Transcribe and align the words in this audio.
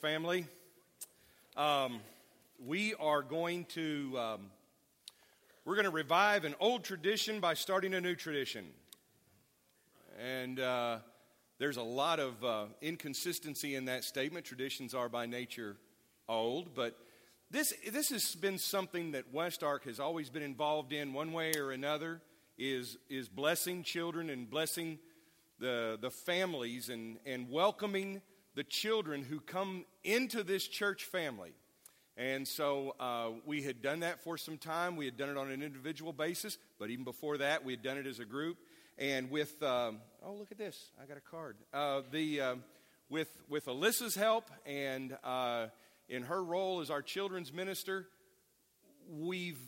family. 0.00 0.46
Um, 1.56 1.98
we 2.64 2.94
are 3.00 3.20
going 3.20 3.64
to 3.70 4.16
um, 4.16 4.40
we're 5.64 5.74
going 5.74 5.86
to 5.86 5.90
revive 5.90 6.44
an 6.44 6.54
old 6.60 6.84
tradition 6.84 7.40
by 7.40 7.54
starting 7.54 7.94
a 7.94 8.00
new 8.00 8.14
tradition, 8.14 8.66
and 10.20 10.60
uh, 10.60 10.98
there's 11.58 11.78
a 11.78 11.82
lot 11.82 12.20
of 12.20 12.44
uh, 12.44 12.64
inconsistency 12.80 13.74
in 13.74 13.86
that 13.86 14.04
statement. 14.04 14.46
Traditions 14.46 14.94
are 14.94 15.08
by 15.08 15.26
nature 15.26 15.76
old, 16.28 16.76
but 16.76 16.96
this 17.50 17.72
this 17.90 18.10
has 18.10 18.36
been 18.36 18.58
something 18.58 19.12
that 19.12 19.32
West 19.32 19.64
Ark 19.64 19.84
has 19.84 19.98
always 19.98 20.30
been 20.30 20.44
involved 20.44 20.92
in, 20.92 21.12
one 21.12 21.32
way 21.32 21.54
or 21.58 21.72
another. 21.72 22.20
Is 22.56 22.98
is 23.08 23.28
blessing 23.28 23.82
children 23.82 24.30
and 24.30 24.48
blessing 24.48 25.00
the 25.58 25.98
the 26.00 26.10
families 26.10 26.88
and 26.88 27.18
and 27.26 27.50
welcoming 27.50 28.22
the 28.58 28.64
children 28.64 29.22
who 29.22 29.38
come 29.38 29.84
into 30.02 30.42
this 30.42 30.66
church 30.66 31.04
family. 31.04 31.52
And 32.16 32.46
so 32.46 32.96
uh, 32.98 33.28
we 33.46 33.62
had 33.62 33.82
done 33.82 34.00
that 34.00 34.24
for 34.24 34.36
some 34.36 34.58
time. 34.58 34.96
We 34.96 35.04
had 35.04 35.16
done 35.16 35.28
it 35.28 35.36
on 35.36 35.48
an 35.52 35.62
individual 35.62 36.12
basis, 36.12 36.58
but 36.76 36.90
even 36.90 37.04
before 37.04 37.38
that, 37.38 37.64
we 37.64 37.72
had 37.72 37.84
done 37.84 37.98
it 37.98 38.06
as 38.08 38.18
a 38.18 38.24
group. 38.24 38.56
And 38.98 39.30
with, 39.30 39.62
um, 39.62 40.00
oh, 40.26 40.32
look 40.32 40.50
at 40.50 40.58
this, 40.58 40.90
I 41.00 41.06
got 41.06 41.16
a 41.16 41.20
card. 41.20 41.56
Uh, 41.72 42.02
the, 42.10 42.40
uh, 42.40 42.54
with, 43.08 43.28
with 43.48 43.66
Alyssa's 43.66 44.16
help 44.16 44.50
and 44.66 45.16
uh, 45.22 45.66
in 46.08 46.24
her 46.24 46.42
role 46.42 46.80
as 46.80 46.90
our 46.90 47.00
children's 47.00 47.52
minister, 47.52 48.08
we've 49.08 49.60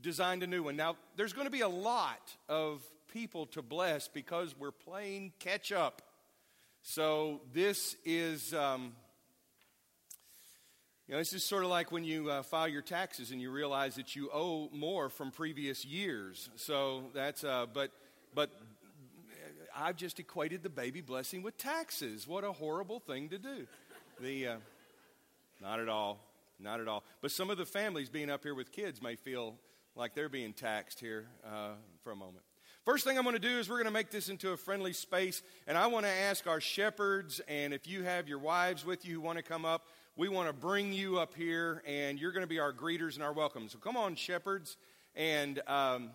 designed 0.00 0.44
a 0.44 0.46
new 0.46 0.62
one. 0.62 0.76
Now, 0.76 0.94
there's 1.16 1.32
going 1.32 1.48
to 1.48 1.52
be 1.52 1.62
a 1.62 1.68
lot 1.68 2.36
of 2.48 2.84
people 3.12 3.46
to 3.46 3.62
bless 3.62 4.06
because 4.06 4.54
we're 4.56 4.70
playing 4.70 5.32
catch 5.40 5.72
up. 5.72 6.02
So 6.82 7.40
this 7.54 7.96
is, 8.04 8.52
um, 8.52 8.92
you 11.06 11.14
know, 11.14 11.18
this 11.18 11.32
is 11.32 11.44
sort 11.44 11.62
of 11.62 11.70
like 11.70 11.92
when 11.92 12.02
you 12.02 12.28
uh, 12.28 12.42
file 12.42 12.66
your 12.66 12.82
taxes 12.82 13.30
and 13.30 13.40
you 13.40 13.52
realize 13.52 13.94
that 13.94 14.16
you 14.16 14.30
owe 14.34 14.68
more 14.72 15.08
from 15.08 15.30
previous 15.30 15.84
years. 15.84 16.50
So 16.56 17.04
that's, 17.14 17.44
uh, 17.44 17.66
but, 17.72 17.92
but 18.34 18.50
I've 19.76 19.96
just 19.96 20.18
equated 20.18 20.64
the 20.64 20.70
baby 20.70 21.00
blessing 21.00 21.42
with 21.42 21.56
taxes. 21.56 22.26
What 22.26 22.42
a 22.42 22.52
horrible 22.52 22.98
thing 22.98 23.28
to 23.28 23.38
do. 23.38 23.66
The, 24.20 24.48
uh, 24.48 24.56
not 25.60 25.78
at 25.78 25.88
all, 25.88 26.18
not 26.58 26.80
at 26.80 26.88
all. 26.88 27.04
But 27.20 27.30
some 27.30 27.48
of 27.48 27.58
the 27.58 27.66
families 27.66 28.08
being 28.08 28.28
up 28.28 28.42
here 28.42 28.56
with 28.56 28.72
kids 28.72 29.00
may 29.00 29.14
feel 29.14 29.54
like 29.94 30.14
they're 30.14 30.28
being 30.28 30.52
taxed 30.52 30.98
here 30.98 31.26
uh, 31.46 31.74
for 32.02 32.10
a 32.10 32.16
moment. 32.16 32.44
First 32.84 33.04
thing 33.04 33.16
I'm 33.16 33.22
going 33.22 33.36
to 33.36 33.40
do 33.40 33.60
is 33.60 33.70
we're 33.70 33.76
going 33.76 33.84
to 33.84 33.92
make 33.92 34.10
this 34.10 34.28
into 34.28 34.50
a 34.50 34.56
friendly 34.56 34.92
space, 34.92 35.40
and 35.68 35.78
I 35.78 35.86
want 35.86 36.04
to 36.04 36.10
ask 36.10 36.48
our 36.48 36.60
shepherds, 36.60 37.40
and 37.46 37.72
if 37.72 37.86
you 37.86 38.02
have 38.02 38.26
your 38.26 38.40
wives 38.40 38.84
with 38.84 39.06
you 39.06 39.14
who 39.14 39.20
want 39.20 39.38
to 39.38 39.44
come 39.44 39.64
up, 39.64 39.84
we 40.16 40.28
want 40.28 40.48
to 40.48 40.52
bring 40.52 40.92
you 40.92 41.20
up 41.20 41.32
here, 41.36 41.84
and 41.86 42.18
you're 42.18 42.32
going 42.32 42.42
to 42.42 42.48
be 42.48 42.58
our 42.58 42.72
greeters 42.72 43.14
and 43.14 43.22
our 43.22 43.32
welcome. 43.32 43.68
So 43.68 43.78
come 43.78 43.96
on, 43.96 44.16
shepherds, 44.16 44.76
and 45.14 45.62
um, 45.68 46.10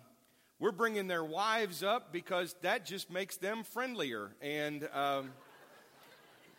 we're 0.60 0.72
bringing 0.72 1.06
their 1.06 1.24
wives 1.24 1.82
up 1.82 2.12
because 2.12 2.54
that 2.60 2.84
just 2.84 3.10
makes 3.10 3.38
them 3.38 3.64
friendlier, 3.64 4.32
and 4.42 4.86
um, 4.92 5.30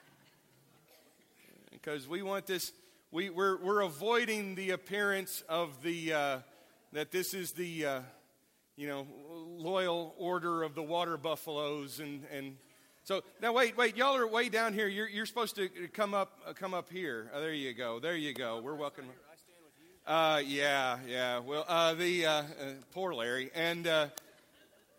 because 1.72 2.08
we 2.08 2.24
want 2.24 2.48
this, 2.48 2.74
we, 3.12 3.30
we're, 3.30 3.58
we're 3.58 3.82
avoiding 3.82 4.56
the 4.56 4.72
appearance 4.72 5.44
of 5.48 5.84
the 5.84 6.14
uh, 6.14 6.40
that 6.94 7.12
this 7.12 7.36
is 7.36 7.52
the 7.52 7.86
uh, 7.86 8.02
you 8.80 8.88
know, 8.88 9.06
loyal 9.58 10.16
order 10.18 10.64
of 10.64 10.74
the 10.74 10.82
water 10.82 11.18
buffaloes 11.18 12.00
and, 12.00 12.24
and 12.32 12.56
so 13.04 13.22
now 13.42 13.52
wait, 13.52 13.76
wait, 13.76 13.98
y'all 13.98 14.16
are 14.16 14.26
way 14.26 14.48
down 14.48 14.74
here. 14.74 14.88
You're, 14.88 15.10
you're 15.10 15.26
supposed 15.26 15.58
to 15.58 15.68
come 15.92 16.14
up, 16.14 16.40
uh, 16.48 16.54
come 16.54 16.74
up 16.74 16.90
here. 16.90 17.30
Oh, 17.34 17.42
there 17.42 17.54
you 17.54 17.74
go, 17.74 18.00
there 18.00 18.16
you 18.16 18.34
go. 18.34 18.62
We're 18.64 18.76
welcome. 18.76 19.04
Uh, 20.08 20.42
yeah, 20.46 20.98
yeah. 21.06 21.40
Well, 21.40 21.66
uh, 21.68 21.94
the 21.94 22.26
uh, 22.26 22.32
uh 22.32 22.44
poor 22.94 23.14
Larry 23.14 23.52
and 23.54 23.86
uh, 23.86 24.08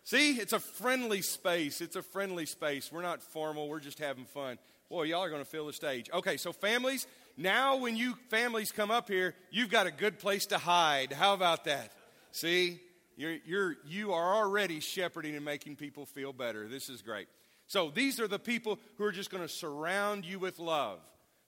see, 0.03 0.33
it's 0.33 0.53
a 0.53 0.59
friendly 0.59 1.23
space. 1.23 1.81
It's 1.81 1.95
a 1.95 2.03
friendly 2.03 2.45
space. 2.45 2.91
We're 2.91 3.01
not 3.01 3.23
formal. 3.23 3.67
We're 3.67 3.79
just 3.79 3.97
having 3.97 4.25
fun. 4.25 4.59
Boy, 4.89 5.03
y'all 5.03 5.23
are 5.23 5.29
going 5.31 5.43
to 5.43 5.49
fill 5.49 5.65
the 5.65 5.73
stage. 5.73 6.07
Okay, 6.13 6.37
so 6.37 6.51
families. 6.51 7.07
Now, 7.35 7.77
when 7.77 7.95
you 7.95 8.13
families 8.29 8.71
come 8.71 8.91
up 8.91 9.07
here, 9.07 9.33
you've 9.49 9.71
got 9.71 9.87
a 9.87 9.91
good 9.91 10.19
place 10.19 10.45
to 10.47 10.59
hide. 10.59 11.13
How 11.13 11.33
about 11.33 11.63
that? 11.63 11.91
See, 12.31 12.79
you're, 13.15 13.37
you're, 13.45 13.75
you 13.85 14.13
are 14.13 14.35
already 14.35 14.79
shepherding 14.79 15.35
and 15.35 15.45
making 15.45 15.75
people 15.75 16.05
feel 16.05 16.33
better. 16.33 16.67
This 16.67 16.89
is 16.89 17.01
great. 17.01 17.27
So 17.67 17.89
these 17.89 18.19
are 18.19 18.27
the 18.27 18.39
people 18.39 18.79
who 18.97 19.05
are 19.05 19.11
just 19.11 19.29
going 19.29 19.43
to 19.43 19.49
surround 19.49 20.25
you 20.25 20.39
with 20.39 20.59
love. 20.59 20.99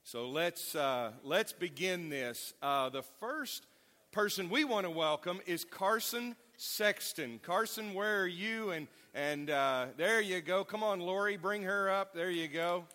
So 0.04 0.30
let's, 0.30 0.76
uh, 0.76 1.12
let's 1.24 1.54
begin 1.54 2.10
this. 2.10 2.54
Uh, 2.62 2.90
the 2.90 3.04
first 3.20 3.66
person 4.12 4.50
we 4.50 4.64
want 4.64 4.86
to 4.86 4.90
welcome 4.90 5.40
is 5.46 5.66
Carson 5.66 6.36
Sexton. 6.58 7.40
Carson, 7.42 7.94
where 7.94 8.22
are 8.22 8.28
you? 8.28 8.72
And, 8.72 8.88
and 9.14 9.50
uh, 9.50 9.88
there 9.98 10.22
you 10.22 10.42
go. 10.42 10.64
Come 10.64 10.84
on, 10.84 11.00
Lori, 11.00 11.38
bring 11.38 11.64
her 11.64 11.90
up. 11.90 12.14
There 12.14 12.30
you 12.30 12.48
go. 12.48 12.86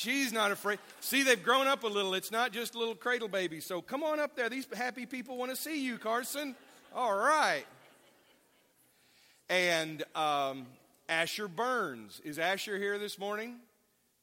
She's 0.00 0.32
not 0.32 0.50
afraid. 0.50 0.78
See, 1.00 1.24
they've 1.24 1.42
grown 1.42 1.66
up 1.66 1.84
a 1.84 1.86
little. 1.86 2.14
It's 2.14 2.30
not 2.30 2.52
just 2.52 2.74
little 2.74 2.94
cradle 2.94 3.28
babies. 3.28 3.66
So 3.66 3.82
come 3.82 4.02
on 4.02 4.18
up 4.18 4.34
there. 4.34 4.48
These 4.48 4.66
happy 4.74 5.04
people 5.04 5.36
want 5.36 5.50
to 5.50 5.56
see 5.56 5.84
you, 5.84 5.98
Carson. 5.98 6.56
All 6.94 7.14
right. 7.14 7.66
And 9.50 10.02
um, 10.14 10.64
Asher 11.06 11.48
Burns. 11.48 12.22
Is 12.24 12.38
Asher 12.38 12.78
here 12.78 12.98
this 12.98 13.18
morning? 13.18 13.56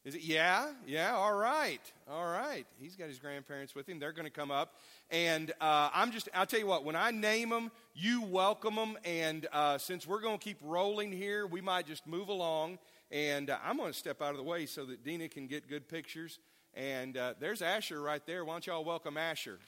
Is 0.03 0.15
it? 0.15 0.21
Yeah, 0.23 0.71
yeah, 0.87 1.13
all 1.13 1.35
right, 1.35 1.81
all 2.09 2.25
right. 2.25 2.65
He's 2.79 2.95
got 2.95 3.09
his 3.09 3.19
grandparents 3.19 3.75
with 3.75 3.89
him. 3.89 3.99
They're 3.99 4.13
going 4.13 4.25
to 4.25 4.31
come 4.31 4.51
up. 4.51 4.73
And 5.11 5.51
uh, 5.59 5.89
I'm 5.93 6.11
just, 6.11 6.29
I'll 6.33 6.45
tell 6.45 6.61
you 6.61 6.65
what, 6.65 6.85
when 6.85 6.95
I 6.95 7.11
name 7.11 7.49
them, 7.49 7.71
you 7.93 8.21
welcome 8.21 8.75
them. 8.75 8.97
And 9.03 9.47
uh, 9.51 9.77
since 9.77 10.07
we're 10.07 10.21
going 10.21 10.39
to 10.39 10.43
keep 10.43 10.57
rolling 10.61 11.11
here, 11.11 11.45
we 11.45 11.59
might 11.59 11.85
just 11.85 12.07
move 12.07 12.29
along 12.29 12.79
and 13.11 13.49
uh, 13.49 13.57
I'm 13.63 13.77
going 13.77 13.91
to 13.91 13.97
step 13.97 14.21
out 14.21 14.31
of 14.31 14.37
the 14.37 14.43
way 14.43 14.65
so 14.65 14.85
that 14.85 15.03
Dina 15.03 15.29
can 15.29 15.47
get 15.47 15.69
good 15.69 15.87
pictures. 15.87 16.39
And 16.73 17.17
uh, 17.17 17.33
there's 17.39 17.61
Asher 17.61 18.01
right 18.01 18.25
there. 18.25 18.45
Why 18.45 18.53
don't 18.53 18.67
y'all 18.67 18.83
welcome 18.83 19.17
Asher? 19.17 19.59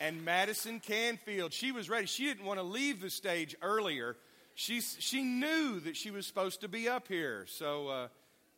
And 0.00 0.24
Madison 0.24 0.80
Canfield, 0.80 1.52
she 1.52 1.72
was 1.72 1.90
ready. 1.90 2.06
She 2.06 2.24
didn't 2.24 2.44
want 2.44 2.58
to 2.58 2.64
leave 2.64 3.00
the 3.00 3.10
stage 3.10 3.56
earlier. 3.62 4.16
She, 4.54 4.80
she 4.80 5.22
knew 5.22 5.80
that 5.80 5.96
she 5.96 6.10
was 6.10 6.26
supposed 6.26 6.60
to 6.62 6.68
be 6.68 6.88
up 6.88 7.08
here. 7.08 7.46
So 7.48 7.88
uh, 7.88 8.08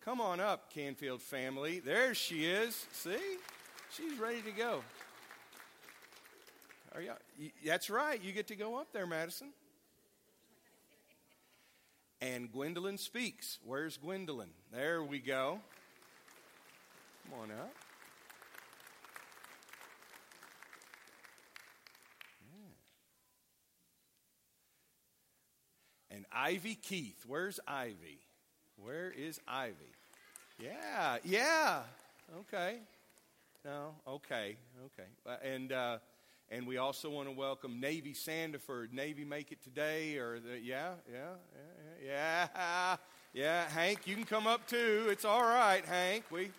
come 0.05 0.21
on 0.21 0.41
up, 0.41 0.73
Canfield 0.73 1.23
family. 1.23 1.81
There 1.81 2.15
she 2.15 2.47
is. 2.47 2.87
See? 2.93 3.17
She's 3.93 4.19
ready 4.19 4.43
to 4.43 4.51
go. 4.53 4.83
Are 6.95 7.03
you, 7.03 7.13
that's 7.65 7.91
right. 7.91 8.23
You 8.23 8.33
get 8.33 8.49
to 8.49 8.57
go 8.57 8.77
up 8.77 8.93
there, 8.93 9.07
Madison. 9.07 9.49
And 12.23 12.53
Gwendolyn 12.53 12.99
speaks. 12.99 13.59
Where's 13.65 13.97
Gwendolyn? 13.97 14.51
There 14.73 15.03
we 15.03 15.21
go. 15.21 15.61
Come 17.25 17.41
on 17.41 17.51
up. 17.51 17.73
And 26.11 26.27
Ivy 26.33 26.75
Keith. 26.75 27.25
Where's 27.27 27.61
Ivy? 27.67 28.19
Where 28.77 29.11
is 29.11 29.41
Ivy? 29.47 29.75
Yeah, 30.59 31.19
yeah. 31.25 31.81
Okay. 32.41 32.81
No, 33.65 33.95
okay, 34.09 34.57
okay. 34.87 35.09
Uh, 35.27 35.37
and 35.45 35.73
uh, 35.73 35.99
and 36.51 36.67
we 36.67 36.79
also 36.79 37.11
want 37.11 37.29
to 37.29 37.35
welcome 37.35 37.79
Navy 37.79 38.15
Sandiford. 38.15 38.93
Navy 38.93 39.25
make 39.25 39.53
it 39.53 39.63
today, 39.63 40.17
or 40.17 40.41
the, 40.41 40.59
yeah, 40.59 40.93
yeah, 41.11 41.19
yeah, 41.53 41.80
yeah, 42.05 42.97
yeah. 43.33 43.69
Hank, 43.69 44.07
you 44.07 44.15
can 44.15 44.25
come 44.25 44.47
up 44.47 44.67
too. 44.67 45.09
It's 45.11 45.25
all 45.25 45.43
right, 45.43 45.85
Hank. 45.85 46.25
We, 46.31 46.51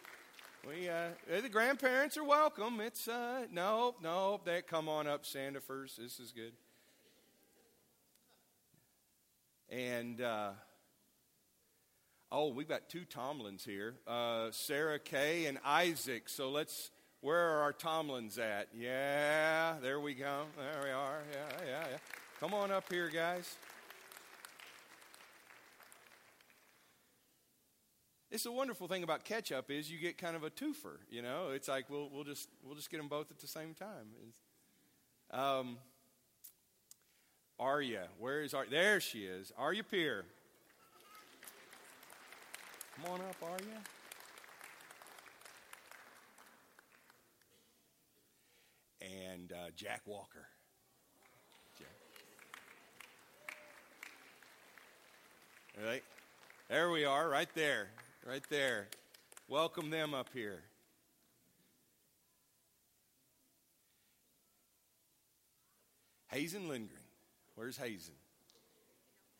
we, 0.67 0.89
uh, 0.89 1.41
the 1.41 1.49
grandparents 1.49 2.17
are 2.17 2.23
welcome. 2.23 2.79
It's 2.79 3.07
uh, 3.07 3.45
no, 3.51 3.95
no. 4.01 4.39
They 4.45 4.61
come 4.61 4.87
on 4.87 5.07
up, 5.07 5.23
Sandifords. 5.23 5.95
This 5.95 6.19
is 6.19 6.31
good. 6.31 6.53
And 9.69 10.21
uh, 10.21 10.51
oh, 12.31 12.49
we've 12.49 12.67
got 12.67 12.89
two 12.89 13.05
Tomlins 13.05 13.65
here, 13.65 13.95
uh, 14.07 14.49
Sarah 14.51 14.99
Kay 14.99 15.45
and 15.45 15.57
Isaac. 15.65 16.29
So 16.29 16.51
let's 16.51 16.91
where 17.21 17.37
are 17.37 17.61
our 17.61 17.73
Tomlins 17.73 18.39
at? 18.39 18.67
Yeah, 18.75 19.75
there 19.81 19.99
we 19.99 20.13
go. 20.15 20.45
There 20.57 20.83
we 20.83 20.89
are. 20.89 21.21
Yeah, 21.31 21.65
yeah, 21.65 21.83
yeah. 21.91 21.97
Come 22.39 22.53
on 22.55 22.71
up 22.71 22.91
here, 22.91 23.09
guys. 23.09 23.57
It's 28.31 28.45
a 28.45 28.51
wonderful 28.51 28.87
thing 28.87 29.03
about 29.03 29.25
ketchup 29.25 29.69
is 29.69 29.91
you 29.91 29.99
get 29.99 30.17
kind 30.17 30.37
of 30.37 30.45
a 30.45 30.49
twofer. 30.49 30.99
You 31.09 31.21
know, 31.21 31.49
it's 31.53 31.67
like 31.67 31.89
we'll 31.89 32.09
we'll 32.09 32.23
just 32.23 32.47
we'll 32.63 32.75
just 32.75 32.89
get 32.89 32.97
them 32.97 33.09
both 33.09 33.29
at 33.29 33.39
the 33.39 33.47
same 33.47 33.73
time. 33.73 34.07
Um, 35.31 35.77
Arya, 37.59 38.07
where 38.19 38.41
is 38.41 38.53
Arya? 38.53 38.69
There 38.69 39.01
she 39.01 39.25
is, 39.25 39.51
Arya 39.57 39.83
Peer. 39.83 40.23
Come 42.95 43.11
on 43.11 43.19
up, 43.19 43.35
are 43.43 43.57
you? 43.59 43.77
And 49.01 49.51
uh, 49.51 49.71
Jack 49.75 50.03
Walker. 50.05 50.47
Right? 55.85 56.03
There 56.69 56.91
we 56.91 57.03
are, 57.05 57.27
right 57.27 57.49
there. 57.55 57.89
Right 58.25 58.43
there. 58.51 58.87
Welcome 59.47 59.89
them 59.89 60.13
up 60.13 60.29
here. 60.31 60.61
Hazen 66.27 66.69
Lindgren. 66.69 67.01
Where's 67.55 67.77
Hazen? 67.77 68.13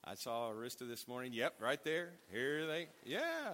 I 0.04 0.16
saw 0.16 0.52
Arista 0.52 0.88
this 0.88 1.08
morning. 1.08 1.32
Yep, 1.32 1.62
right 1.62 1.82
there. 1.84 2.10
Here 2.32 2.66
they. 2.66 2.88
Yeah. 3.06 3.52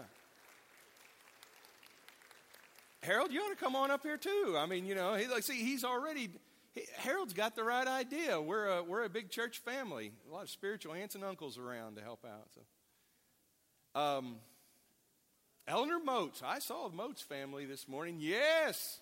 Harold, 3.03 3.33
you 3.33 3.41
ought 3.41 3.49
to 3.49 3.55
come 3.55 3.75
on 3.75 3.91
up 3.91 4.03
here 4.03 4.17
too. 4.17 4.55
I 4.57 4.65
mean, 4.65 4.85
you 4.85 4.95
know, 4.95 5.15
he 5.15 5.27
like 5.27 5.43
see 5.43 5.61
he's 5.61 5.83
already. 5.83 6.29
He, 6.71 6.83
Harold's 6.99 7.33
got 7.33 7.53
the 7.53 7.65
right 7.65 7.85
idea. 7.85 8.39
We're 8.39 8.65
a 8.67 8.83
we're 8.83 9.03
a 9.03 9.09
big 9.09 9.29
church 9.29 9.59
family. 9.59 10.13
A 10.29 10.33
lot 10.33 10.43
of 10.43 10.49
spiritual 10.49 10.93
aunts 10.93 11.15
and 11.15 11.23
uncles 11.25 11.57
around 11.57 11.97
to 11.97 12.01
help 12.01 12.25
out. 12.25 12.47
So, 12.55 13.99
um, 14.01 14.37
Eleanor 15.67 15.99
Moats. 15.99 16.41
I 16.45 16.59
saw 16.59 16.89
Moats 16.89 17.21
family 17.21 17.65
this 17.65 17.89
morning. 17.89 18.17
Yes. 18.19 19.01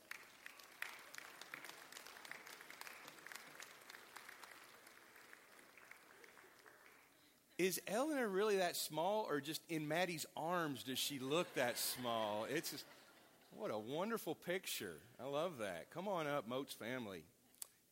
Is 7.60 7.80
Eleanor 7.88 8.28
really 8.28 8.58
that 8.58 8.76
small, 8.76 9.28
or 9.30 9.40
just 9.40 9.62
in 9.70 9.88
Maddie's 9.88 10.26
arms 10.36 10.82
does 10.84 10.98
she 10.98 11.20
look 11.20 11.54
that 11.54 11.78
small? 11.78 12.48
It's 12.50 12.72
just, 12.72 12.86
what 13.56 13.70
a 13.70 13.78
wonderful 13.78 14.34
picture. 14.34 14.96
I 15.24 15.28
love 15.28 15.60
that. 15.60 15.92
Come 15.94 16.08
on 16.08 16.26
up, 16.26 16.48
Moats 16.48 16.74
family. 16.74 17.24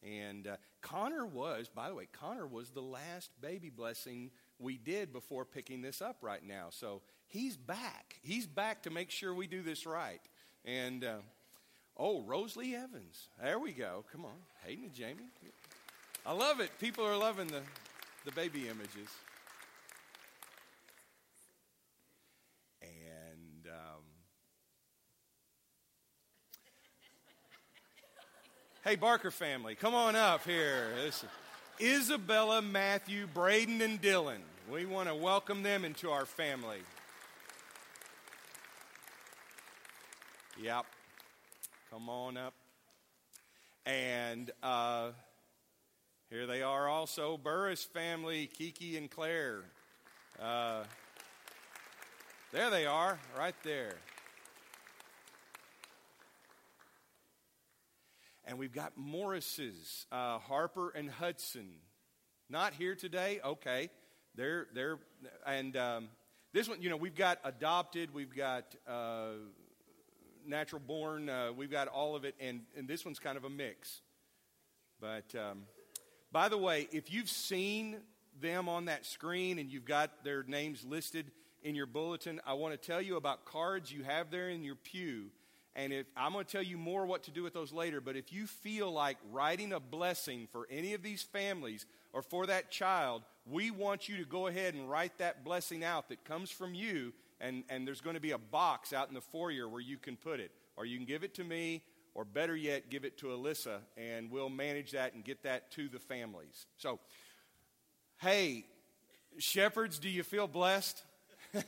And 0.01 0.47
uh, 0.47 0.55
Connor 0.81 1.25
was, 1.25 1.69
by 1.73 1.89
the 1.89 1.95
way, 1.95 2.07
Connor 2.11 2.47
was 2.47 2.71
the 2.71 2.81
last 2.81 3.29
baby 3.39 3.69
blessing 3.69 4.31
we 4.63 4.77
did 4.77 5.13
before 5.13 5.45
picking 5.45 5.81
this 5.81 6.01
up 6.01 6.17
right 6.21 6.45
now. 6.45 6.67
So 6.69 7.01
he's 7.27 7.57
back. 7.57 8.15
He's 8.23 8.47
back 8.47 8.83
to 8.83 8.89
make 8.89 9.11
sure 9.11 9.33
we 9.33 9.47
do 9.47 9.61
this 9.61 9.85
right. 9.85 10.21
And, 10.65 11.03
uh, 11.03 11.17
oh, 11.97 12.21
Rosalie 12.23 12.75
Evans. 12.75 13.27
There 13.41 13.59
we 13.59 13.71
go. 13.71 14.05
Come 14.11 14.25
on. 14.25 14.31
Hayden 14.65 14.85
and 14.85 14.93
Jamie. 14.93 15.29
I 16.25 16.31
love 16.31 16.61
it. 16.61 16.71
People 16.79 17.05
are 17.05 17.17
loving 17.17 17.47
the, 17.47 17.61
the 18.25 18.31
baby 18.31 18.67
images. 18.69 19.09
And 22.81 23.67
hey, 28.85 28.95
Barker 28.95 29.31
family, 29.31 29.75
come 29.75 29.95
on 29.95 30.15
up 30.15 30.45
here. 30.45 30.89
This 31.03 31.25
Isabella, 31.81 32.61
Matthew, 32.61 33.27
Braden, 33.27 33.81
and 33.81 34.01
Dylan. 34.01 34.39
We 34.71 34.85
want 34.85 35.09
to 35.09 35.15
welcome 35.15 35.61
them 35.61 35.83
into 35.83 36.09
our 36.09 36.25
family. 36.25 36.79
Yep. 40.61 40.85
Come 41.91 42.07
on 42.07 42.37
up. 42.37 42.53
And 43.85 44.49
uh, 44.63 45.09
here 46.29 46.47
they 46.47 46.61
are 46.61 46.87
also, 46.87 47.37
Burris 47.37 47.83
family, 47.83 48.47
Kiki 48.47 48.95
and 48.95 49.11
Claire. 49.11 49.63
Uh, 50.41 50.85
there 52.53 52.69
they 52.69 52.85
are, 52.85 53.19
right 53.37 53.55
there. 53.63 53.95
And 58.45 58.57
we've 58.57 58.73
got 58.73 58.93
Morris's, 58.95 60.05
uh, 60.09 60.39
Harper 60.39 60.89
and 60.91 61.09
Hudson. 61.09 61.67
Not 62.49 62.73
here 62.73 62.95
today? 62.95 63.41
Okay. 63.43 63.89
They're, 64.35 64.67
they're, 64.73 64.97
and 65.45 65.75
um, 65.77 66.09
this 66.53 66.67
one, 66.67 66.81
you 66.81 66.89
know, 66.89 66.97
we've 66.97 67.15
got 67.15 67.39
adopted, 67.43 68.13
we've 68.13 68.35
got 68.35 68.75
uh, 68.87 69.33
natural 70.47 70.81
born, 70.85 71.29
uh, 71.29 71.51
we've 71.55 71.71
got 71.71 71.87
all 71.87 72.15
of 72.15 72.25
it, 72.25 72.35
and, 72.39 72.61
and 72.77 72.87
this 72.87 73.05
one's 73.05 73.19
kind 73.19 73.37
of 73.37 73.43
a 73.43 73.49
mix. 73.49 74.01
But 74.99 75.35
um, 75.35 75.63
by 76.31 76.49
the 76.49 76.57
way, 76.57 76.87
if 76.91 77.11
you've 77.13 77.29
seen 77.29 77.97
them 78.41 78.67
on 78.67 78.85
that 78.85 79.05
screen 79.05 79.59
and 79.59 79.69
you've 79.69 79.85
got 79.85 80.23
their 80.23 80.43
names 80.43 80.83
listed 80.83 81.31
in 81.61 81.75
your 81.75 81.85
bulletin, 81.85 82.41
I 82.45 82.53
want 82.53 82.79
to 82.79 82.87
tell 82.87 83.01
you 83.01 83.17
about 83.17 83.45
cards 83.45 83.91
you 83.91 84.03
have 84.03 84.31
there 84.31 84.49
in 84.49 84.63
your 84.63 84.75
pew 84.75 85.29
and 85.75 85.91
if 85.91 86.05
I'm 86.15 86.33
going 86.33 86.45
to 86.45 86.51
tell 86.51 86.63
you 86.63 86.77
more 86.77 87.05
what 87.05 87.23
to 87.23 87.31
do 87.31 87.41
with 87.41 87.53
those 87.53 87.73
later, 87.73 87.99
but 87.99 88.15
if 88.15 88.31
you 88.31 88.45
feel 88.45 88.91
like 88.91 89.17
writing 89.31 89.73
a 89.73 89.79
blessing 89.79 90.47
for 90.51 90.67
any 90.69 90.93
of 90.93 91.01
these 91.01 91.23
families 91.23 91.85
or 92.13 92.21
for 92.21 92.45
that 92.45 92.69
child, 92.69 93.23
we 93.45 93.71
want 93.71 94.07
you 94.07 94.17
to 94.17 94.25
go 94.25 94.47
ahead 94.47 94.73
and 94.73 94.89
write 94.89 95.17
that 95.17 95.43
blessing 95.43 95.83
out 95.83 96.09
that 96.09 96.23
comes 96.23 96.49
from 96.49 96.73
you. 96.73 97.13
And, 97.41 97.63
and 97.69 97.85
there's 97.85 98.01
going 98.01 98.15
to 98.15 98.21
be 98.21 98.31
a 98.31 98.37
box 98.37 98.93
out 98.93 99.09
in 99.09 99.13
the 99.13 99.21
foyer 99.21 99.67
where 99.67 99.81
you 99.81 99.97
can 99.97 100.15
put 100.15 100.39
it. 100.39 100.51
Or 100.77 100.85
you 100.85 100.97
can 100.97 101.05
give 101.05 101.23
it 101.23 101.35
to 101.35 101.43
me, 101.43 101.83
or 102.15 102.25
better 102.25 102.55
yet, 102.55 102.89
give 102.89 103.05
it 103.05 103.17
to 103.19 103.27
Alyssa, 103.27 103.79
and 103.97 104.31
we'll 104.31 104.49
manage 104.49 104.91
that 104.91 105.13
and 105.13 105.23
get 105.23 105.43
that 105.43 105.71
to 105.71 105.87
the 105.87 105.99
families. 105.99 106.65
So, 106.77 106.99
hey, 108.21 108.65
shepherds, 109.37 109.99
do 109.99 110.09
you 110.09 110.23
feel 110.23 110.47
blessed? 110.47 111.03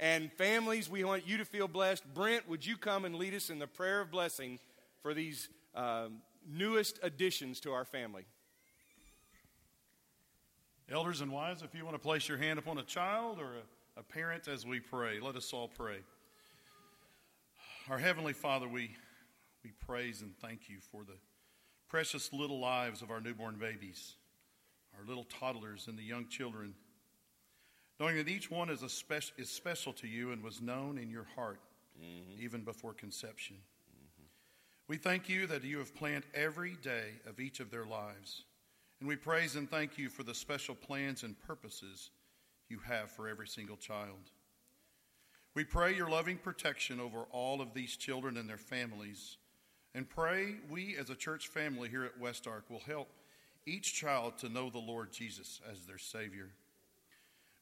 And 0.00 0.32
families, 0.32 0.88
we 0.88 1.02
want 1.02 1.26
you 1.26 1.38
to 1.38 1.44
feel 1.44 1.66
blessed. 1.66 2.04
Brent, 2.14 2.48
would 2.48 2.64
you 2.64 2.76
come 2.76 3.04
and 3.04 3.16
lead 3.16 3.34
us 3.34 3.50
in 3.50 3.58
the 3.58 3.66
prayer 3.66 4.00
of 4.00 4.10
blessing 4.10 4.60
for 5.02 5.12
these 5.12 5.48
um, 5.74 6.18
newest 6.48 7.00
additions 7.02 7.58
to 7.60 7.72
our 7.72 7.84
family? 7.84 8.24
Elders 10.90 11.20
and 11.20 11.30
wives, 11.30 11.62
if 11.62 11.74
you 11.74 11.84
want 11.84 11.94
to 11.94 12.00
place 12.00 12.28
your 12.28 12.38
hand 12.38 12.58
upon 12.58 12.78
a 12.78 12.82
child 12.82 13.38
or 13.38 13.52
a, 13.96 14.00
a 14.00 14.02
parent 14.02 14.48
as 14.48 14.64
we 14.64 14.80
pray, 14.80 15.20
let 15.20 15.36
us 15.36 15.52
all 15.52 15.68
pray. 15.68 15.98
Our 17.90 17.98
Heavenly 17.98 18.32
Father, 18.32 18.66
we, 18.66 18.96
we 19.62 19.70
praise 19.86 20.22
and 20.22 20.36
thank 20.38 20.68
you 20.68 20.78
for 20.92 21.04
the 21.04 21.18
precious 21.88 22.32
little 22.32 22.58
lives 22.58 23.02
of 23.02 23.10
our 23.10 23.20
newborn 23.20 23.56
babies, 23.56 24.14
our 24.98 25.06
little 25.06 25.24
toddlers, 25.24 25.88
and 25.88 25.98
the 25.98 26.02
young 26.02 26.26
children 26.28 26.74
knowing 28.00 28.16
that 28.16 28.28
each 28.28 28.50
one 28.50 28.70
is, 28.70 28.82
a 28.82 29.40
is 29.40 29.50
special 29.50 29.92
to 29.92 30.06
you 30.06 30.32
and 30.32 30.42
was 30.42 30.60
known 30.60 30.98
in 30.98 31.10
your 31.10 31.26
heart 31.34 31.60
mm-hmm. 32.00 32.42
even 32.42 32.62
before 32.62 32.94
conception. 32.94 33.56
Mm-hmm. 33.56 34.26
We 34.86 34.96
thank 34.96 35.28
you 35.28 35.46
that 35.48 35.64
you 35.64 35.78
have 35.78 35.94
planned 35.94 36.24
every 36.34 36.76
day 36.82 37.14
of 37.26 37.40
each 37.40 37.60
of 37.60 37.70
their 37.70 37.86
lives. 37.86 38.44
And 39.00 39.08
we 39.08 39.16
praise 39.16 39.56
and 39.56 39.70
thank 39.70 39.96
you 39.96 40.08
for 40.08 40.24
the 40.24 40.34
special 40.34 40.74
plans 40.74 41.22
and 41.22 41.38
purposes 41.40 42.10
you 42.68 42.78
have 42.80 43.10
for 43.10 43.28
every 43.28 43.46
single 43.46 43.76
child. 43.76 44.30
We 45.54 45.64
pray 45.64 45.94
your 45.94 46.10
loving 46.10 46.36
protection 46.36 47.00
over 47.00 47.26
all 47.30 47.60
of 47.60 47.74
these 47.74 47.96
children 47.96 48.36
and 48.36 48.48
their 48.48 48.56
families. 48.56 49.38
And 49.94 50.08
pray 50.08 50.56
we 50.70 50.96
as 50.96 51.10
a 51.10 51.14
church 51.14 51.48
family 51.48 51.88
here 51.88 52.04
at 52.04 52.18
West 52.18 52.46
Ark 52.46 52.64
will 52.68 52.82
help 52.86 53.08
each 53.66 53.94
child 53.94 54.38
to 54.38 54.48
know 54.48 54.70
the 54.70 54.78
Lord 54.78 55.12
Jesus 55.12 55.60
as 55.70 55.84
their 55.86 55.98
Savior. 55.98 56.50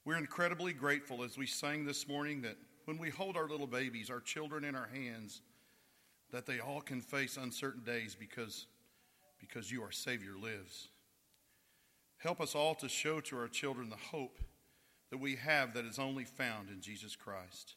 We're 0.04 0.18
incredibly 0.18 0.72
grateful 0.72 1.22
as 1.22 1.36
we 1.36 1.46
sang 1.46 1.84
this 1.84 2.06
morning 2.06 2.42
that 2.42 2.56
when 2.84 2.98
we 2.98 3.10
hold 3.10 3.36
our 3.36 3.48
little 3.48 3.66
babies, 3.66 4.10
our 4.10 4.20
children 4.20 4.64
in 4.64 4.74
our 4.74 4.88
hands, 4.92 5.42
that 6.30 6.46
they 6.46 6.60
all 6.60 6.80
can 6.80 7.00
face 7.00 7.36
uncertain 7.36 7.82
days 7.82 8.16
because, 8.18 8.66
because 9.40 9.70
you, 9.70 9.82
our 9.82 9.90
Savior, 9.90 10.34
lives. 10.40 10.88
Help 12.18 12.40
us 12.40 12.54
all 12.54 12.74
to 12.76 12.88
show 12.88 13.20
to 13.20 13.38
our 13.38 13.48
children 13.48 13.90
the 13.90 13.96
hope 13.96 14.38
that 15.10 15.18
we 15.18 15.36
have 15.36 15.74
that 15.74 15.84
is 15.84 15.98
only 15.98 16.24
found 16.24 16.68
in 16.68 16.80
Jesus 16.80 17.14
Christ. 17.14 17.74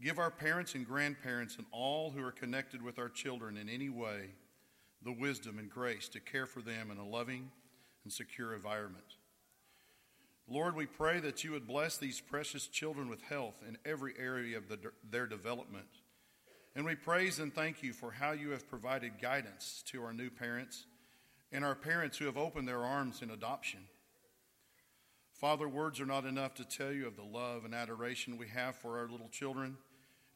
Give 0.00 0.18
our 0.18 0.30
parents 0.30 0.74
and 0.74 0.86
grandparents 0.86 1.56
and 1.56 1.66
all 1.72 2.10
who 2.10 2.22
are 2.24 2.30
connected 2.30 2.82
with 2.82 2.98
our 2.98 3.08
children 3.08 3.56
in 3.56 3.68
any 3.68 3.88
way 3.88 4.30
the 5.02 5.12
wisdom 5.12 5.58
and 5.58 5.70
grace 5.70 6.08
to 6.08 6.20
care 6.20 6.46
for 6.46 6.60
them 6.60 6.90
in 6.90 6.98
a 6.98 7.06
loving 7.06 7.50
and 8.04 8.12
secure 8.12 8.54
environment. 8.54 9.16
Lord, 10.48 10.74
we 10.74 10.86
pray 10.86 11.20
that 11.20 11.44
you 11.44 11.52
would 11.52 11.66
bless 11.66 11.98
these 11.98 12.20
precious 12.20 12.66
children 12.66 13.08
with 13.08 13.22
health 13.22 13.62
in 13.68 13.76
every 13.84 14.14
area 14.18 14.56
of 14.56 14.68
the, 14.68 14.78
their 15.10 15.26
development. 15.26 15.88
And 16.74 16.84
we 16.84 16.94
praise 16.94 17.38
and 17.38 17.54
thank 17.54 17.82
you 17.82 17.92
for 17.92 18.12
how 18.12 18.32
you 18.32 18.50
have 18.50 18.68
provided 18.68 19.20
guidance 19.20 19.82
to 19.86 20.02
our 20.02 20.12
new 20.12 20.30
parents 20.30 20.86
and 21.52 21.64
our 21.64 21.74
parents 21.74 22.18
who 22.18 22.26
have 22.26 22.36
opened 22.36 22.68
their 22.68 22.84
arms 22.84 23.22
in 23.22 23.30
adoption. 23.30 23.80
Father, 25.32 25.68
words 25.68 26.00
are 26.00 26.06
not 26.06 26.24
enough 26.24 26.54
to 26.54 26.64
tell 26.64 26.92
you 26.92 27.06
of 27.06 27.16
the 27.16 27.22
love 27.22 27.64
and 27.64 27.74
adoration 27.74 28.38
we 28.38 28.48
have 28.48 28.76
for 28.76 28.98
our 28.98 29.08
little 29.08 29.28
children, 29.28 29.76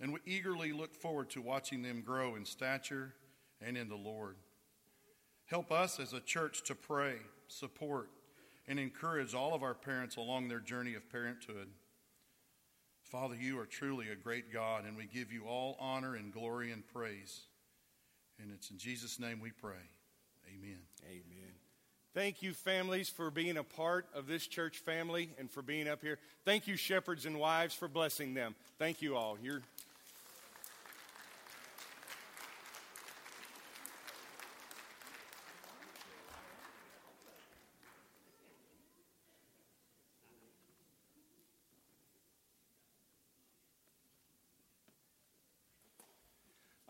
and 0.00 0.12
we 0.12 0.20
eagerly 0.24 0.72
look 0.72 0.94
forward 0.94 1.28
to 1.30 1.42
watching 1.42 1.82
them 1.82 2.02
grow 2.02 2.36
in 2.36 2.44
stature 2.44 3.14
and 3.60 3.76
in 3.76 3.88
the 3.88 3.96
Lord. 3.96 4.36
Help 5.46 5.72
us 5.72 5.98
as 5.98 6.12
a 6.12 6.20
church 6.20 6.62
to 6.64 6.74
pray, 6.74 7.16
support, 7.48 8.10
and 8.68 8.78
encourage 8.78 9.34
all 9.34 9.54
of 9.54 9.62
our 9.62 9.74
parents 9.74 10.16
along 10.16 10.48
their 10.48 10.60
journey 10.60 10.94
of 10.94 11.10
parenthood. 11.10 11.68
Father, 13.02 13.34
you 13.34 13.58
are 13.58 13.66
truly 13.66 14.08
a 14.08 14.16
great 14.16 14.52
God, 14.52 14.84
and 14.86 14.96
we 14.96 15.06
give 15.06 15.32
you 15.32 15.44
all 15.44 15.76
honor 15.78 16.14
and 16.14 16.32
glory 16.32 16.70
and 16.70 16.86
praise. 16.86 17.42
And 18.40 18.50
it's 18.50 18.70
in 18.70 18.78
Jesus' 18.78 19.20
name 19.20 19.40
we 19.40 19.50
pray. 19.50 19.82
Amen. 20.48 20.78
Amen. 21.04 21.52
Thank 22.14 22.42
you, 22.42 22.52
families, 22.52 23.08
for 23.08 23.30
being 23.30 23.56
a 23.56 23.64
part 23.64 24.06
of 24.14 24.26
this 24.26 24.46
church 24.46 24.78
family 24.78 25.30
and 25.38 25.50
for 25.50 25.62
being 25.62 25.88
up 25.88 26.02
here. 26.02 26.18
Thank 26.44 26.66
you, 26.66 26.76
shepherds 26.76 27.24
and 27.24 27.38
wives, 27.38 27.74
for 27.74 27.88
blessing 27.88 28.34
them. 28.34 28.54
Thank 28.78 29.00
you 29.00 29.16
all. 29.16 29.38
You're. 29.42 29.62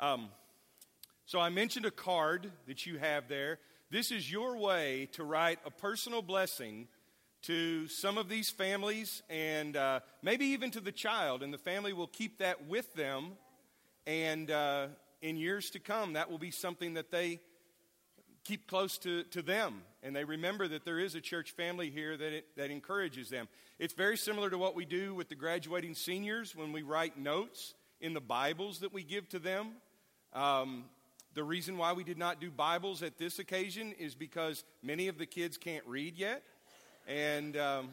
Um, 0.00 0.30
so 1.32 1.40
I 1.40 1.48
mentioned 1.48 1.86
a 1.86 1.90
card 1.90 2.52
that 2.66 2.84
you 2.84 2.98
have 2.98 3.26
there. 3.26 3.58
This 3.90 4.12
is 4.12 4.30
your 4.30 4.58
way 4.58 5.08
to 5.12 5.24
write 5.24 5.60
a 5.64 5.70
personal 5.70 6.20
blessing 6.20 6.88
to 7.44 7.88
some 7.88 8.18
of 8.18 8.28
these 8.28 8.50
families 8.50 9.22
and 9.30 9.74
uh, 9.74 10.00
maybe 10.20 10.44
even 10.48 10.70
to 10.72 10.80
the 10.80 10.92
child, 10.92 11.42
and 11.42 11.50
the 11.50 11.56
family 11.56 11.94
will 11.94 12.06
keep 12.06 12.40
that 12.40 12.66
with 12.66 12.92
them. 12.92 13.30
And 14.06 14.50
uh, 14.50 14.88
in 15.22 15.38
years 15.38 15.70
to 15.70 15.78
come, 15.78 16.12
that 16.12 16.30
will 16.30 16.36
be 16.36 16.50
something 16.50 16.92
that 16.94 17.10
they 17.10 17.40
keep 18.44 18.68
close 18.68 18.98
to, 18.98 19.22
to 19.30 19.40
them. 19.40 19.84
And 20.02 20.14
they 20.14 20.24
remember 20.24 20.68
that 20.68 20.84
there 20.84 20.98
is 20.98 21.14
a 21.14 21.20
church 21.22 21.52
family 21.52 21.88
here 21.88 22.14
that, 22.14 22.32
it, 22.34 22.56
that 22.58 22.70
encourages 22.70 23.30
them. 23.30 23.48
It's 23.78 23.94
very 23.94 24.18
similar 24.18 24.50
to 24.50 24.58
what 24.58 24.74
we 24.74 24.84
do 24.84 25.14
with 25.14 25.30
the 25.30 25.34
graduating 25.34 25.94
seniors 25.94 26.54
when 26.54 26.72
we 26.72 26.82
write 26.82 27.16
notes 27.16 27.72
in 28.02 28.12
the 28.12 28.20
Bibles 28.20 28.80
that 28.80 28.92
we 28.92 29.02
give 29.02 29.30
to 29.30 29.38
them. 29.38 29.68
Um, 30.34 30.84
the 31.34 31.44
reason 31.44 31.78
why 31.78 31.94
we 31.94 32.04
did 32.04 32.18
not 32.18 32.40
do 32.40 32.50
Bibles 32.50 33.02
at 33.02 33.16
this 33.16 33.38
occasion 33.38 33.92
is 33.98 34.14
because 34.14 34.64
many 34.82 35.08
of 35.08 35.16
the 35.16 35.24
kids 35.24 35.56
can't 35.56 35.84
read 35.86 36.16
yet. 36.16 36.42
And, 37.08 37.56
um, 37.56 37.88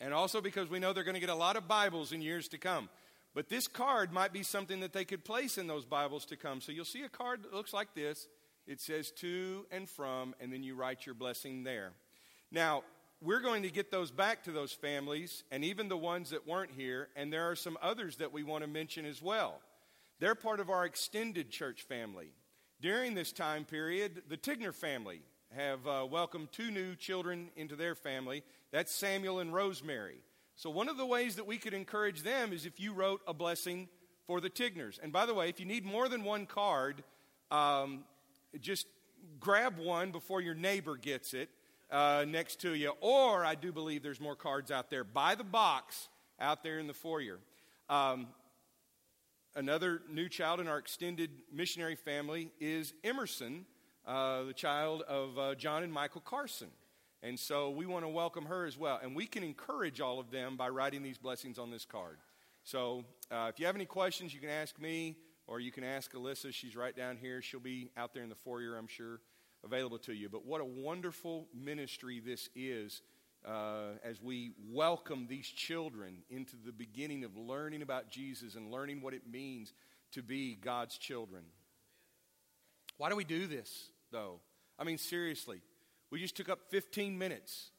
and 0.00 0.14
also 0.14 0.40
because 0.40 0.70
we 0.70 0.78
know 0.78 0.92
they're 0.92 1.04
going 1.04 1.14
to 1.14 1.20
get 1.20 1.28
a 1.28 1.34
lot 1.34 1.56
of 1.56 1.68
Bibles 1.68 2.12
in 2.12 2.22
years 2.22 2.48
to 2.48 2.58
come. 2.58 2.88
But 3.34 3.50
this 3.50 3.68
card 3.68 4.12
might 4.12 4.32
be 4.32 4.42
something 4.42 4.80
that 4.80 4.92
they 4.92 5.04
could 5.04 5.24
place 5.24 5.58
in 5.58 5.66
those 5.66 5.84
Bibles 5.84 6.24
to 6.26 6.36
come. 6.36 6.60
So 6.62 6.72
you'll 6.72 6.86
see 6.86 7.02
a 7.02 7.08
card 7.08 7.42
that 7.42 7.52
looks 7.52 7.74
like 7.74 7.94
this. 7.94 8.28
It 8.66 8.80
says 8.80 9.10
to 9.12 9.66
and 9.70 9.88
from, 9.88 10.34
and 10.40 10.52
then 10.52 10.62
you 10.62 10.74
write 10.74 11.04
your 11.04 11.14
blessing 11.14 11.64
there. 11.64 11.92
Now, 12.50 12.82
we're 13.20 13.40
going 13.40 13.62
to 13.62 13.70
get 13.70 13.90
those 13.90 14.10
back 14.10 14.44
to 14.44 14.52
those 14.52 14.72
families, 14.72 15.42
and 15.50 15.64
even 15.64 15.88
the 15.88 15.96
ones 15.96 16.30
that 16.30 16.46
weren't 16.46 16.70
here, 16.70 17.08
and 17.16 17.32
there 17.32 17.50
are 17.50 17.56
some 17.56 17.76
others 17.82 18.16
that 18.16 18.32
we 18.32 18.42
want 18.42 18.62
to 18.62 18.70
mention 18.70 19.04
as 19.04 19.20
well. 19.20 19.60
They're 20.20 20.34
part 20.34 20.60
of 20.60 20.70
our 20.70 20.84
extended 20.84 21.50
church 21.50 21.82
family. 21.82 22.32
During 22.80 23.14
this 23.14 23.32
time 23.32 23.64
period, 23.64 24.22
the 24.28 24.36
Tigner 24.36 24.74
family 24.74 25.22
have 25.56 25.86
uh, 25.86 26.06
welcomed 26.10 26.52
two 26.52 26.70
new 26.70 26.94
children 26.96 27.50
into 27.56 27.76
their 27.76 27.94
family. 27.94 28.42
That's 28.72 28.94
Samuel 28.94 29.38
and 29.38 29.54
Rosemary. 29.54 30.20
So, 30.56 30.70
one 30.70 30.88
of 30.88 30.96
the 30.96 31.06
ways 31.06 31.36
that 31.36 31.46
we 31.46 31.58
could 31.58 31.72
encourage 31.72 32.22
them 32.22 32.52
is 32.52 32.66
if 32.66 32.80
you 32.80 32.92
wrote 32.92 33.20
a 33.26 33.34
blessing 33.34 33.88
for 34.26 34.40
the 34.40 34.48
Tigners. 34.48 34.98
And 35.02 35.12
by 35.12 35.24
the 35.24 35.34
way, 35.34 35.48
if 35.48 35.60
you 35.60 35.66
need 35.66 35.84
more 35.84 36.08
than 36.08 36.24
one 36.24 36.46
card, 36.46 37.02
um, 37.50 38.04
just 38.60 38.86
grab 39.38 39.78
one 39.78 40.10
before 40.10 40.40
your 40.40 40.54
neighbor 40.54 40.96
gets 40.96 41.32
it 41.32 41.48
uh, 41.90 42.24
next 42.26 42.60
to 42.62 42.74
you. 42.74 42.92
Or 43.00 43.44
I 43.44 43.54
do 43.54 43.72
believe 43.72 44.02
there's 44.02 44.20
more 44.20 44.36
cards 44.36 44.70
out 44.70 44.90
there. 44.90 45.04
By 45.04 45.36
the 45.36 45.44
box 45.44 46.08
out 46.40 46.62
there 46.62 46.78
in 46.78 46.86
the 46.86 46.94
foyer. 46.94 47.38
Um, 47.88 48.26
Another 49.56 50.02
new 50.10 50.28
child 50.28 50.60
in 50.60 50.68
our 50.68 50.78
extended 50.78 51.30
missionary 51.52 51.96
family 51.96 52.52
is 52.60 52.92
Emerson, 53.02 53.64
uh, 54.06 54.44
the 54.44 54.52
child 54.52 55.02
of 55.02 55.38
uh, 55.38 55.54
John 55.54 55.82
and 55.82 55.92
Michael 55.92 56.20
Carson. 56.20 56.68
And 57.22 57.38
so 57.38 57.70
we 57.70 57.86
want 57.86 58.04
to 58.04 58.08
welcome 58.08 58.44
her 58.44 58.66
as 58.66 58.78
well. 58.78 59.00
And 59.02 59.16
we 59.16 59.26
can 59.26 59.42
encourage 59.42 60.00
all 60.00 60.20
of 60.20 60.30
them 60.30 60.56
by 60.56 60.68
writing 60.68 61.02
these 61.02 61.18
blessings 61.18 61.58
on 61.58 61.70
this 61.70 61.84
card. 61.84 62.18
So 62.62 63.04
uh, 63.30 63.50
if 63.52 63.58
you 63.58 63.66
have 63.66 63.74
any 63.74 63.86
questions, 63.86 64.32
you 64.32 64.40
can 64.40 64.50
ask 64.50 64.78
me 64.80 65.16
or 65.46 65.58
you 65.58 65.72
can 65.72 65.82
ask 65.82 66.12
Alyssa. 66.12 66.52
She's 66.52 66.76
right 66.76 66.94
down 66.96 67.16
here. 67.16 67.42
She'll 67.42 67.58
be 67.58 67.90
out 67.96 68.14
there 68.14 68.22
in 68.22 68.28
the 68.28 68.36
foyer, 68.36 68.76
I'm 68.76 68.86
sure, 68.86 69.20
available 69.64 69.98
to 70.00 70.12
you. 70.12 70.28
But 70.28 70.44
what 70.46 70.60
a 70.60 70.64
wonderful 70.64 71.48
ministry 71.54 72.20
this 72.20 72.48
is 72.54 73.00
uh, 73.48 73.96
as 74.04 74.22
we 74.22 74.52
welcome 74.70 75.26
these 75.28 75.46
children 75.46 76.18
into 76.28 76.54
the 76.64 76.72
beginning 76.72 77.24
of 77.24 77.36
learning 77.36 77.82
about 77.82 78.10
Jesus 78.10 78.54
and 78.54 78.70
learning 78.70 79.00
what 79.00 79.14
it 79.14 79.22
means 79.30 79.72
to 80.12 80.22
be 80.22 80.54
God's 80.54 80.98
children. 80.98 81.44
Why 82.98 83.08
do 83.08 83.16
we 83.16 83.24
do 83.24 83.46
this, 83.46 83.90
though? 84.12 84.40
I 84.78 84.84
mean, 84.84 84.98
seriously, 84.98 85.62
we 86.10 86.20
just 86.20 86.36
took 86.36 86.48
up 86.48 86.60
15 86.70 87.16
minutes, 87.16 87.70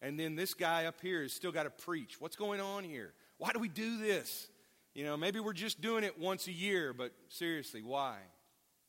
and 0.00 0.18
then 0.18 0.36
this 0.36 0.54
guy 0.54 0.86
up 0.86 1.00
here 1.02 1.22
has 1.22 1.32
still 1.32 1.52
got 1.52 1.64
to 1.64 1.70
preach. 1.70 2.20
What's 2.20 2.36
going 2.36 2.60
on 2.60 2.84
here? 2.84 3.12
Why 3.38 3.52
do 3.52 3.58
we 3.58 3.68
do 3.68 3.98
this? 3.98 4.48
You 4.94 5.04
know, 5.04 5.16
maybe 5.16 5.38
we're 5.38 5.52
just 5.52 5.80
doing 5.80 6.02
it 6.02 6.18
once 6.18 6.46
a 6.46 6.52
year, 6.52 6.92
but 6.92 7.12
seriously, 7.28 7.82
why? 7.82 8.16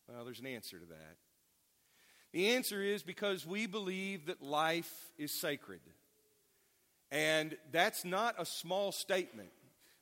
Well, 0.07 0.23
there's 0.23 0.39
an 0.39 0.47
answer 0.47 0.79
to 0.79 0.85
that. 0.87 1.17
The 2.31 2.49
answer 2.51 2.81
is 2.81 3.03
because 3.03 3.45
we 3.45 3.67
believe 3.67 4.27
that 4.27 4.41
life 4.41 5.11
is 5.17 5.31
sacred. 5.31 5.81
And 7.11 7.57
that's 7.71 8.05
not 8.05 8.35
a 8.37 8.45
small 8.45 8.91
statement. 8.91 9.49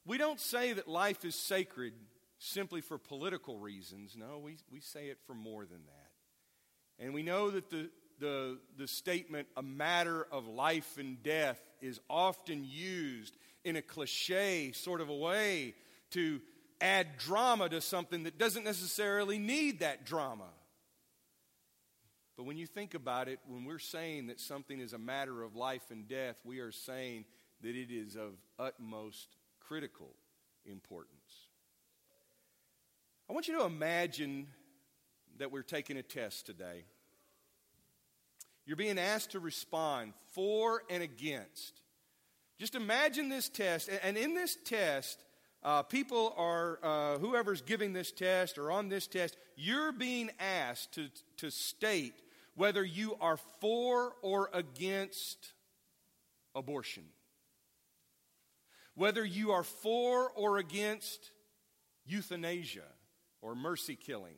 We 0.06 0.18
don't 0.18 0.40
say 0.40 0.74
that 0.74 0.88
life 0.88 1.26
is 1.26 1.36
sacred 1.36 1.94
simply 2.38 2.82
for 2.82 2.98
political 2.98 3.58
reasons. 3.58 4.16
No, 4.18 4.40
we, 4.40 4.58
we 4.72 4.80
say 4.80 5.08
it 5.08 5.18
for 5.26 5.34
more 5.34 5.66
than 5.66 5.82
that. 5.86 7.04
And 7.04 7.14
we 7.14 7.24
know 7.24 7.50
that 7.52 7.70
the, 7.70 7.90
the, 8.20 8.60
the 8.78 8.88
statement, 8.88 9.48
a 9.58 9.64
matter 9.64 10.28
of 10.32 10.48
life 10.48 10.98
and 10.98 11.22
death, 11.24 11.60
is 11.82 12.00
often 12.10 12.66
used 12.66 13.36
in 13.64 13.76
a 13.76 13.82
cliche 13.82 14.72
sort 14.72 15.02
of 15.02 15.10
a 15.10 15.16
way 15.16 15.74
to 16.12 16.42
add 16.82 17.18
drama 17.18 17.70
to 17.70 17.82
something 17.82 18.24
that 18.24 18.38
doesn't 18.38 18.64
necessarily 18.64 19.38
need 19.38 19.80
that 19.80 20.06
drama. 20.06 20.48
But 22.40 22.46
when 22.46 22.56
you 22.56 22.68
think 22.68 22.94
about 22.94 23.28
it, 23.28 23.40
when 23.46 23.66
we're 23.66 23.80
saying 23.80 24.28
that 24.28 24.40
something 24.40 24.80
is 24.80 24.94
a 24.94 24.98
matter 24.98 25.44
of 25.44 25.58
life 25.58 25.92
and 25.92 26.08
death, 26.08 26.40
we 26.46 26.60
are 26.60 26.72
saying 26.72 27.26
that 27.62 27.76
it 27.76 27.92
is 27.92 28.16
of 28.16 28.32
utmost 28.58 29.36
critical 29.60 30.16
importance. 30.66 31.50
I 33.30 33.34
want 33.34 33.50
you 33.50 33.58
to 33.58 33.66
imagine 33.66 34.48
that 35.38 35.52
we're 35.52 35.64
taking 35.64 35.98
a 35.98 36.02
test 36.02 36.46
today. 36.46 36.86
You're 38.66 38.78
being 38.78 39.00
asked 39.00 39.32
to 39.32 39.42
respond 39.42 40.14
for 40.32 40.84
and 40.90 41.04
against. 41.04 41.82
Just 42.58 42.74
imagine 42.74 43.28
this 43.28 43.50
test, 43.50 43.90
and 44.02 44.16
in 44.16 44.34
this 44.34 44.58
test, 44.64 45.26
uh, 45.62 45.84
people 45.84 46.34
are, 46.38 46.80
uh, 46.84 47.18
whoever's 47.18 47.62
giving 47.62 47.92
this 47.92 48.14
test 48.14 48.58
or 48.58 48.72
on 48.72 48.88
this 48.88 49.08
test, 49.08 49.36
you're 49.58 49.92
being 49.92 50.30
asked 50.40 50.94
to, 50.94 51.10
to 51.36 51.52
state 51.52 52.14
whether 52.60 52.84
you 52.84 53.16
are 53.22 53.38
for 53.62 54.12
or 54.22 54.50
against 54.52 55.54
abortion, 56.54 57.06
whether 58.96 59.24
you 59.24 59.52
are 59.52 59.64
for 59.64 60.30
or 60.32 60.58
against 60.58 61.32
euthanasia 62.06 62.84
or 63.42 63.56
mercy 63.56 63.96
killing, 63.96 64.36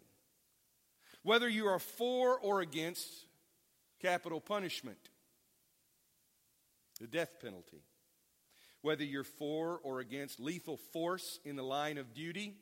whether 1.24 1.50
you 1.50 1.66
are 1.66 1.80
for 1.80 2.38
or 2.38 2.62
against 2.62 3.10
capital 4.00 4.40
punishment, 4.40 5.10
the 7.00 7.08
death 7.08 7.40
penalty, 7.42 7.82
whether 8.84 9.04
you're 9.04 9.24
for 9.24 9.80
or 9.82 10.00
against 10.00 10.40
lethal 10.40 10.78
force 10.78 11.40
in 11.44 11.56
the 11.56 11.64
line 11.64 11.98
of 11.98 12.14
duty 12.14 12.54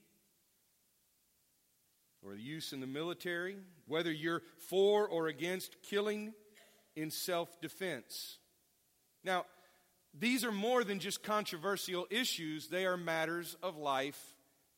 or 2.23 2.33
the 2.33 2.41
use 2.41 2.73
in 2.73 2.79
the 2.79 2.87
military, 2.87 3.57
whether 3.87 4.11
you're 4.11 4.41
for 4.69 5.07
or 5.07 5.27
against 5.27 5.81
killing 5.83 6.33
in 6.95 7.11
self 7.11 7.59
defense. 7.61 8.37
Now, 9.23 9.45
these 10.17 10.43
are 10.43 10.51
more 10.51 10.83
than 10.83 10.99
just 10.99 11.23
controversial 11.23 12.07
issues, 12.09 12.67
they 12.67 12.85
are 12.85 12.97
matters 12.97 13.55
of 13.61 13.77
life 13.77 14.19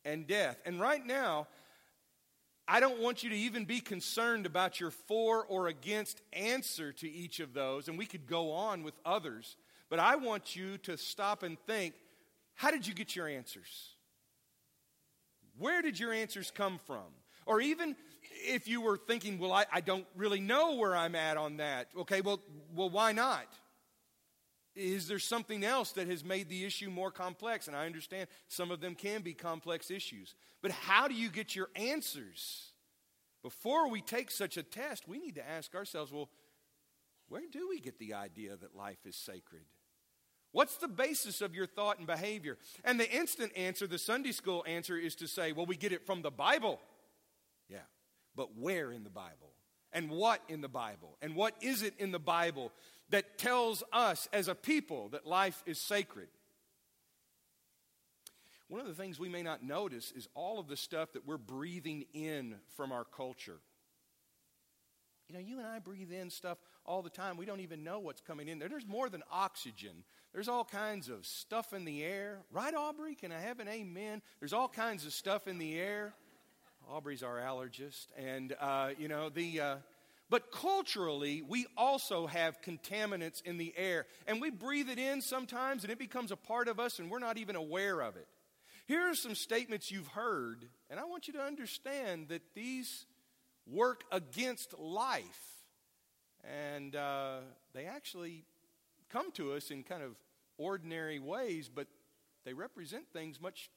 and 0.03 0.27
death. 0.27 0.57
And 0.65 0.79
right 0.79 1.05
now, 1.05 1.47
I 2.67 2.79
don't 2.79 3.01
want 3.01 3.23
you 3.23 3.29
to 3.31 3.35
even 3.35 3.65
be 3.65 3.81
concerned 3.81 4.45
about 4.45 4.79
your 4.79 4.91
for 4.91 5.45
or 5.45 5.67
against 5.67 6.21
answer 6.31 6.93
to 6.93 7.09
each 7.09 7.39
of 7.39 7.53
those, 7.53 7.87
and 7.87 7.97
we 7.97 8.05
could 8.05 8.27
go 8.27 8.51
on 8.51 8.83
with 8.83 8.93
others, 9.05 9.55
but 9.89 9.99
I 9.99 10.15
want 10.15 10.55
you 10.55 10.77
to 10.79 10.97
stop 10.97 11.43
and 11.43 11.59
think 11.67 11.93
how 12.55 12.69
did 12.69 12.85
you 12.85 12.93
get 12.93 13.15
your 13.15 13.27
answers? 13.27 13.95
Where 15.57 15.81
did 15.81 15.99
your 15.99 16.13
answers 16.13 16.51
come 16.51 16.79
from? 16.85 17.07
Or 17.45 17.61
even 17.61 17.95
if 18.23 18.67
you 18.67 18.81
were 18.81 18.97
thinking, 18.97 19.39
well, 19.39 19.51
I, 19.51 19.65
I 19.71 19.81
don't 19.81 20.05
really 20.15 20.39
know 20.39 20.75
where 20.75 20.95
I'm 20.95 21.15
at 21.15 21.37
on 21.37 21.57
that. 21.57 21.87
Okay, 21.97 22.21
well, 22.21 22.39
well, 22.75 22.89
why 22.89 23.11
not? 23.11 23.45
Is 24.75 25.07
there 25.07 25.19
something 25.19 25.65
else 25.65 25.91
that 25.93 26.07
has 26.07 26.23
made 26.23 26.47
the 26.47 26.63
issue 26.63 26.89
more 26.89 27.11
complex? 27.11 27.67
And 27.67 27.75
I 27.75 27.85
understand 27.85 28.29
some 28.47 28.71
of 28.71 28.79
them 28.79 28.95
can 28.95 29.21
be 29.21 29.33
complex 29.33 29.91
issues. 29.91 30.33
But 30.61 30.71
how 30.71 31.07
do 31.07 31.13
you 31.13 31.29
get 31.29 31.55
your 31.55 31.67
answers? 31.75 32.71
Before 33.43 33.89
we 33.89 34.01
take 34.01 34.31
such 34.31 34.55
a 34.55 34.63
test, 34.63 35.07
we 35.07 35.19
need 35.19 35.35
to 35.35 35.47
ask 35.47 35.75
ourselves 35.75 36.11
well, 36.11 36.29
where 37.27 37.43
do 37.51 37.67
we 37.69 37.79
get 37.79 37.97
the 37.97 38.13
idea 38.13 38.55
that 38.55 38.75
life 38.75 39.05
is 39.05 39.15
sacred? 39.15 39.63
What's 40.53 40.75
the 40.75 40.89
basis 40.89 41.41
of 41.41 41.55
your 41.55 41.65
thought 41.65 41.97
and 41.97 42.05
behavior? 42.05 42.57
And 42.83 42.99
the 42.99 43.09
instant 43.09 43.53
answer, 43.55 43.87
the 43.87 43.97
Sunday 43.97 44.33
school 44.33 44.65
answer, 44.67 44.97
is 44.97 45.15
to 45.15 45.27
say, 45.27 45.53
well, 45.53 45.65
we 45.65 45.77
get 45.77 45.93
it 45.93 46.05
from 46.05 46.21
the 46.21 46.31
Bible. 46.31 46.79
But 48.35 48.57
where 48.57 48.91
in 48.91 49.03
the 49.03 49.09
Bible? 49.09 49.51
And 49.93 50.09
what 50.09 50.41
in 50.47 50.61
the 50.61 50.69
Bible? 50.69 51.17
And 51.21 51.35
what 51.35 51.55
is 51.61 51.81
it 51.81 51.93
in 51.99 52.11
the 52.11 52.19
Bible 52.19 52.71
that 53.09 53.37
tells 53.37 53.83
us 53.91 54.29
as 54.31 54.47
a 54.47 54.55
people 54.55 55.09
that 55.09 55.27
life 55.27 55.61
is 55.65 55.79
sacred? 55.79 56.29
One 58.69 58.79
of 58.79 58.87
the 58.87 58.93
things 58.93 59.19
we 59.19 59.27
may 59.27 59.43
not 59.43 59.63
notice 59.63 60.13
is 60.15 60.29
all 60.33 60.57
of 60.57 60.69
the 60.69 60.77
stuff 60.77 61.11
that 61.11 61.27
we're 61.27 61.37
breathing 61.37 62.05
in 62.13 62.55
from 62.77 62.93
our 62.93 63.03
culture. 63.03 63.59
You 65.27 65.35
know, 65.35 65.41
you 65.41 65.59
and 65.59 65.67
I 65.67 65.79
breathe 65.79 66.11
in 66.11 66.29
stuff 66.29 66.57
all 66.85 67.01
the 67.01 67.09
time. 67.09 67.35
We 67.35 67.45
don't 67.45 67.59
even 67.59 67.83
know 67.83 67.99
what's 67.99 68.21
coming 68.21 68.47
in 68.47 68.59
there. 68.59 68.69
There's 68.69 68.87
more 68.87 69.09
than 69.09 69.23
oxygen. 69.29 70.03
There's 70.33 70.47
all 70.47 70.63
kinds 70.63 71.09
of 71.09 71.25
stuff 71.25 71.73
in 71.73 71.83
the 71.83 72.03
air. 72.03 72.39
Right, 72.51 72.73
Aubrey? 72.73 73.15
Can 73.15 73.33
I 73.33 73.39
have 73.39 73.59
an 73.59 73.67
amen? 73.67 74.21
There's 74.39 74.53
all 74.53 74.69
kinds 74.69 75.05
of 75.05 75.11
stuff 75.11 75.47
in 75.47 75.57
the 75.57 75.77
air. 75.77 76.13
Aubrey's 76.91 77.23
our 77.23 77.37
allergist. 77.37 78.07
And, 78.17 78.53
uh, 78.59 78.89
you 78.97 79.07
know, 79.07 79.29
the. 79.29 79.59
Uh, 79.59 79.75
but 80.29 80.51
culturally, 80.51 81.41
we 81.41 81.65
also 81.75 82.25
have 82.25 82.61
contaminants 82.61 83.41
in 83.43 83.57
the 83.57 83.73
air. 83.75 84.05
And 84.27 84.41
we 84.41 84.49
breathe 84.49 84.89
it 84.89 84.97
in 84.97 85.21
sometimes, 85.21 85.83
and 85.83 85.91
it 85.91 85.99
becomes 85.99 86.31
a 86.31 86.37
part 86.37 86.69
of 86.69 86.79
us, 86.79 86.99
and 86.99 87.11
we're 87.11 87.19
not 87.19 87.37
even 87.37 87.57
aware 87.57 87.99
of 88.01 88.15
it. 88.15 88.27
Here 88.87 89.09
are 89.09 89.15
some 89.15 89.35
statements 89.35 89.91
you've 89.91 90.07
heard, 90.07 90.65
and 90.89 90.99
I 90.99 91.03
want 91.03 91.27
you 91.27 91.33
to 91.33 91.41
understand 91.41 92.29
that 92.29 92.41
these 92.55 93.05
work 93.69 94.03
against 94.11 94.77
life. 94.79 95.23
And 96.43 96.95
uh, 96.95 97.39
they 97.73 97.85
actually 97.85 98.45
come 99.09 99.31
to 99.33 99.53
us 99.53 99.69
in 99.69 99.83
kind 99.83 100.01
of 100.01 100.15
ordinary 100.57 101.19
ways, 101.19 101.69
but 101.73 101.87
they 102.45 102.53
represent 102.53 103.03
things 103.11 103.39
much 103.39 103.69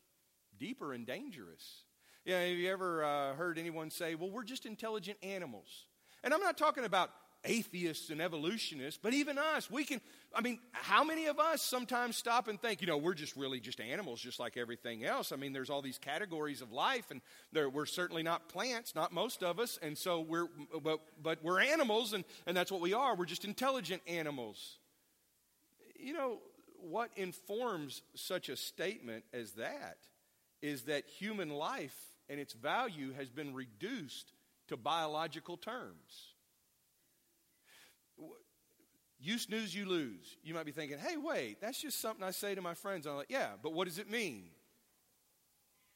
deeper 0.58 0.92
and 0.92 1.04
dangerous. 1.04 1.82
Yeah, 2.24 2.40
have 2.40 2.56
you 2.56 2.70
ever 2.70 3.04
uh, 3.04 3.34
heard 3.34 3.58
anyone 3.58 3.90
say, 3.90 4.14
well, 4.14 4.30
we're 4.30 4.44
just 4.44 4.64
intelligent 4.64 5.18
animals? 5.22 5.84
And 6.22 6.32
I'm 6.32 6.40
not 6.40 6.56
talking 6.56 6.84
about 6.84 7.10
atheists 7.44 8.08
and 8.08 8.22
evolutionists, 8.22 8.98
but 9.02 9.12
even 9.12 9.36
us, 9.36 9.70
we 9.70 9.84
can, 9.84 10.00
I 10.34 10.40
mean, 10.40 10.58
how 10.72 11.04
many 11.04 11.26
of 11.26 11.38
us 11.38 11.60
sometimes 11.60 12.16
stop 12.16 12.48
and 12.48 12.58
think, 12.58 12.80
you 12.80 12.86
know, 12.86 12.96
we're 12.96 13.12
just 13.12 13.36
really 13.36 13.60
just 13.60 13.78
animals, 13.78 14.22
just 14.22 14.40
like 14.40 14.56
everything 14.56 15.04
else? 15.04 15.32
I 15.32 15.36
mean, 15.36 15.52
there's 15.52 15.68
all 15.68 15.82
these 15.82 15.98
categories 15.98 16.62
of 16.62 16.72
life, 16.72 17.10
and 17.10 17.20
we're 17.52 17.84
certainly 17.84 18.22
not 18.22 18.48
plants, 18.48 18.94
not 18.94 19.12
most 19.12 19.42
of 19.42 19.60
us, 19.60 19.78
and 19.82 19.98
so 19.98 20.22
we're, 20.22 20.48
but, 20.82 21.00
but 21.22 21.44
we're 21.44 21.60
animals, 21.60 22.14
and, 22.14 22.24
and 22.46 22.56
that's 22.56 22.72
what 22.72 22.80
we 22.80 22.94
are. 22.94 23.14
We're 23.14 23.26
just 23.26 23.44
intelligent 23.44 24.00
animals. 24.06 24.78
You 25.94 26.14
know, 26.14 26.38
what 26.80 27.10
informs 27.16 28.00
such 28.14 28.48
a 28.48 28.56
statement 28.56 29.24
as 29.34 29.52
that 29.52 29.98
is 30.62 30.84
that 30.84 31.04
human 31.06 31.50
life 31.50 32.13
and 32.28 32.40
its 32.40 32.52
value 32.52 33.12
has 33.12 33.30
been 33.30 33.54
reduced 33.54 34.32
to 34.68 34.76
biological 34.76 35.56
terms. 35.56 36.34
You 39.20 39.38
snooze, 39.38 39.74
you 39.74 39.86
lose. 39.86 40.36
You 40.42 40.54
might 40.54 40.66
be 40.66 40.72
thinking, 40.72 40.98
hey, 40.98 41.16
wait, 41.16 41.60
that's 41.60 41.80
just 41.80 42.00
something 42.00 42.24
I 42.24 42.30
say 42.30 42.54
to 42.54 42.62
my 42.62 42.74
friends. 42.74 43.06
I'm 43.06 43.16
like, 43.16 43.30
yeah, 43.30 43.50
but 43.62 43.72
what 43.72 43.88
does 43.88 43.98
it 43.98 44.10
mean? 44.10 44.44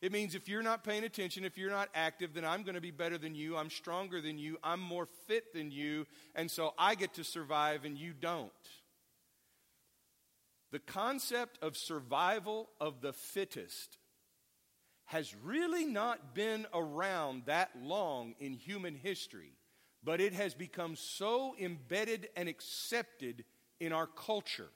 It 0.01 0.13
means 0.13 0.35
if 0.35 0.49
you're 0.49 0.63
not 0.63 0.85
paying 0.85 1.03
attention, 1.03 1.45
if 1.45 1.59
you're 1.59 1.71
not 1.71 1.89
active, 1.95 2.33
then 2.33 2.45
I'm 2.45 2.63
going 2.63 2.77
to 2.77 2.81
be 2.81 2.93
better 2.93 3.19
than 3.19 3.35
you. 3.35 3.57
I'm 3.57 3.69
stronger 3.69 4.21
than 4.21 4.39
you. 4.39 4.57
I'm 4.63 4.81
more 4.81 5.07
fit 5.27 5.53
than 5.53 5.73
you. 5.73 6.07
And 6.37 6.51
so 6.51 6.73
I 6.79 6.95
get 6.95 7.15
to 7.15 7.25
survive 7.25 7.85
and 7.85 7.99
you 7.99 8.13
don't. 8.13 8.53
The 10.71 10.79
concept 10.79 11.59
of 11.63 11.77
survival 11.77 12.69
of 12.81 13.01
the 13.01 13.13
fittest 13.13 13.99
has 15.09 15.35
really 15.43 15.87
not 15.87 16.35
been 16.35 16.67
around 16.75 17.43
that 17.47 17.71
long 17.83 18.35
in 18.41 18.53
human 18.53 18.95
history, 18.95 19.53
but 20.05 20.21
it 20.21 20.35
has 20.35 20.53
become 20.53 20.95
so 20.97 21.55
embedded 21.59 22.29
and 22.37 22.47
accepted 22.47 23.43
in 23.81 23.91
our 23.91 24.07
culture 24.07 24.69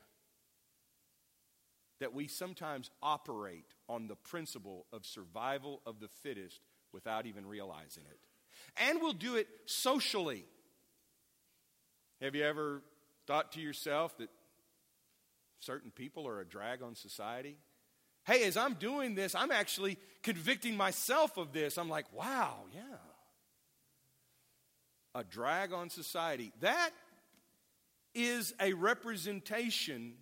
that 2.01 2.15
we 2.15 2.29
sometimes 2.29 2.91
operate 3.03 3.75
on 3.91 4.09
the 4.09 4.17
principle 4.17 4.87
of 4.91 5.05
survival 5.05 5.83
of 5.85 6.01
the 6.01 6.09
fittest 6.09 6.61
without 6.95 7.27
even 7.27 7.45
realizing 7.45 8.05
it. 8.11 8.19
And 8.79 9.03
we'll 9.03 9.13
do 9.13 9.37
it 9.37 9.49
socially. 9.67 10.47
Have 12.23 12.35
you 12.35 12.45
ever 12.45 12.81
thought 13.27 13.53
to 13.53 13.61
yourself 13.61 14.17
that 14.17 14.31
certain 15.61 15.91
people 15.91 16.27
are 16.27 16.41
a 16.41 16.47
drag 16.47 16.83
on 16.83 16.95
society? 16.95 17.59
Hey, 18.25 18.45
as 18.45 18.57
I'm 18.57 18.75
doing 18.75 19.15
this, 19.15 19.35
I'm 19.35 19.51
actually 19.51 19.99
convicting 20.23 20.77
myself 20.77 21.37
of 21.37 21.53
this. 21.53 21.77
I'm 21.77 21.89
like, 21.89 22.07
wow, 22.13 22.55
yeah. 22.73 22.81
A 25.15 25.25
drag 25.25 25.73
on 25.73 25.91
society. 25.91 26.53
That 26.61 26.91
is 28.15 28.55
a 28.61 28.73
representation 28.75 30.15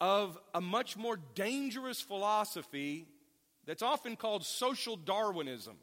of 0.00 0.38
a 0.54 0.60
much 0.60 0.96
more 0.96 1.18
dangerous 1.34 2.00
philosophy 2.00 3.06
that's 3.66 3.82
often 3.82 4.16
called 4.16 4.44
social 4.44 4.96
Darwinism. 4.96 5.76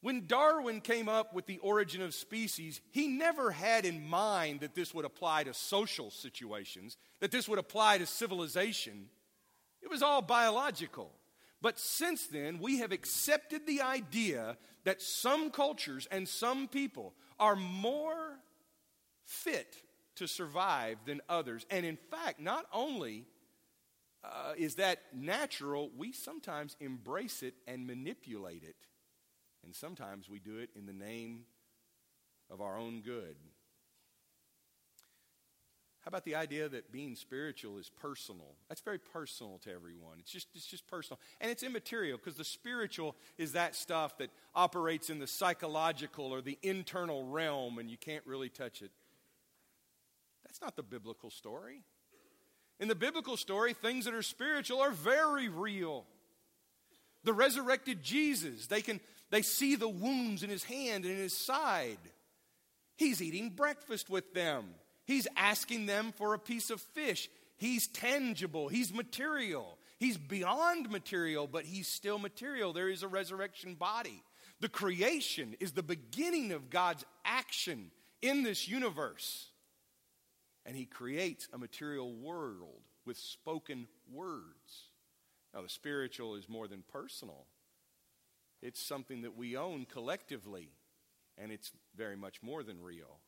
When 0.00 0.26
Darwin 0.26 0.80
came 0.80 1.08
up 1.08 1.32
with 1.32 1.46
the 1.46 1.58
origin 1.58 2.02
of 2.02 2.12
species, 2.12 2.80
he 2.90 3.06
never 3.06 3.50
had 3.50 3.84
in 3.84 4.04
mind 4.04 4.60
that 4.60 4.74
this 4.74 4.92
would 4.92 5.04
apply 5.04 5.44
to 5.44 5.54
social 5.54 6.10
situations, 6.10 6.96
that 7.20 7.30
this 7.30 7.48
would 7.48 7.58
apply 7.58 7.98
to 7.98 8.06
civilization. 8.06 9.08
It 9.82 9.90
was 9.90 10.02
all 10.02 10.22
biological. 10.22 11.12
But 11.60 11.78
since 11.78 12.26
then, 12.26 12.58
we 12.58 12.78
have 12.78 12.92
accepted 12.92 13.66
the 13.66 13.82
idea 13.82 14.56
that 14.84 15.00
some 15.00 15.50
cultures 15.50 16.08
and 16.10 16.28
some 16.28 16.66
people 16.66 17.14
are 17.38 17.56
more 17.56 18.38
fit 19.24 19.76
to 20.16 20.26
survive 20.26 20.98
than 21.06 21.20
others. 21.28 21.64
And 21.70 21.86
in 21.86 21.96
fact, 21.96 22.40
not 22.40 22.66
only 22.72 23.26
uh, 24.24 24.54
is 24.56 24.76
that 24.76 25.00
natural, 25.14 25.90
we 25.96 26.12
sometimes 26.12 26.76
embrace 26.80 27.42
it 27.42 27.54
and 27.66 27.86
manipulate 27.86 28.62
it. 28.62 28.76
And 29.64 29.74
sometimes 29.74 30.28
we 30.28 30.38
do 30.38 30.58
it 30.58 30.70
in 30.74 30.86
the 30.86 30.92
name 30.92 31.44
of 32.50 32.60
our 32.60 32.76
own 32.76 33.00
good. 33.02 33.36
How 36.02 36.08
about 36.08 36.24
the 36.24 36.34
idea 36.34 36.68
that 36.68 36.90
being 36.90 37.14
spiritual 37.14 37.78
is 37.78 37.88
personal? 37.88 38.56
That's 38.68 38.80
very 38.80 38.98
personal 38.98 39.58
to 39.62 39.72
everyone. 39.72 40.16
It's 40.18 40.32
just, 40.32 40.48
it's 40.52 40.66
just 40.66 40.86
personal. 40.88 41.20
And 41.40 41.48
it's 41.48 41.62
immaterial 41.62 42.18
because 42.18 42.36
the 42.36 42.44
spiritual 42.44 43.14
is 43.38 43.52
that 43.52 43.76
stuff 43.76 44.18
that 44.18 44.30
operates 44.52 45.10
in 45.10 45.20
the 45.20 45.28
psychological 45.28 46.32
or 46.32 46.40
the 46.40 46.58
internal 46.62 47.24
realm 47.24 47.78
and 47.78 47.88
you 47.88 47.96
can't 47.96 48.26
really 48.26 48.48
touch 48.48 48.82
it. 48.82 48.90
That's 50.44 50.60
not 50.60 50.74
the 50.74 50.82
biblical 50.82 51.30
story. 51.30 51.84
In 52.80 52.88
the 52.88 52.96
biblical 52.96 53.36
story, 53.36 53.72
things 53.72 54.06
that 54.06 54.14
are 54.14 54.22
spiritual 54.22 54.80
are 54.80 54.90
very 54.90 55.48
real. 55.48 56.04
The 57.22 57.32
resurrected 57.32 58.02
Jesus, 58.02 58.66
they 58.66 58.82
can 58.82 58.98
they 59.30 59.42
see 59.42 59.76
the 59.76 59.88
wounds 59.88 60.42
in 60.42 60.50
his 60.50 60.64
hand 60.64 61.04
and 61.04 61.14
in 61.14 61.18
his 61.18 61.36
side. 61.36 61.98
He's 62.96 63.22
eating 63.22 63.50
breakfast 63.50 64.10
with 64.10 64.34
them. 64.34 64.66
He's 65.04 65.28
asking 65.36 65.86
them 65.86 66.12
for 66.12 66.34
a 66.34 66.38
piece 66.38 66.70
of 66.70 66.80
fish. 66.80 67.28
He's 67.56 67.86
tangible, 67.86 68.68
he's 68.68 68.92
material. 68.92 69.78
He's 69.98 70.16
beyond 70.16 70.90
material, 70.90 71.46
but 71.46 71.64
he's 71.64 71.86
still 71.86 72.18
material. 72.18 72.72
There 72.72 72.88
is 72.88 73.04
a 73.04 73.08
resurrection 73.08 73.76
body. 73.76 74.20
The 74.58 74.68
creation 74.68 75.54
is 75.60 75.72
the 75.72 75.82
beginning 75.84 76.50
of 76.50 76.70
God's 76.70 77.04
action 77.24 77.92
in 78.20 78.42
this 78.42 78.66
universe. 78.66 79.46
And 80.66 80.76
he 80.76 80.86
creates 80.86 81.48
a 81.52 81.58
material 81.58 82.12
world 82.12 82.82
with 83.06 83.16
spoken 83.16 83.86
words. 84.12 84.88
Now, 85.54 85.62
the 85.62 85.68
spiritual 85.68 86.34
is 86.34 86.48
more 86.48 86.66
than 86.66 86.82
personal, 86.92 87.46
it's 88.60 88.82
something 88.82 89.22
that 89.22 89.36
we 89.36 89.56
own 89.56 89.84
collectively, 89.84 90.70
and 91.36 91.52
it's 91.52 91.72
very 91.96 92.16
much 92.16 92.42
more 92.42 92.62
than 92.62 92.80
real. 92.80 93.18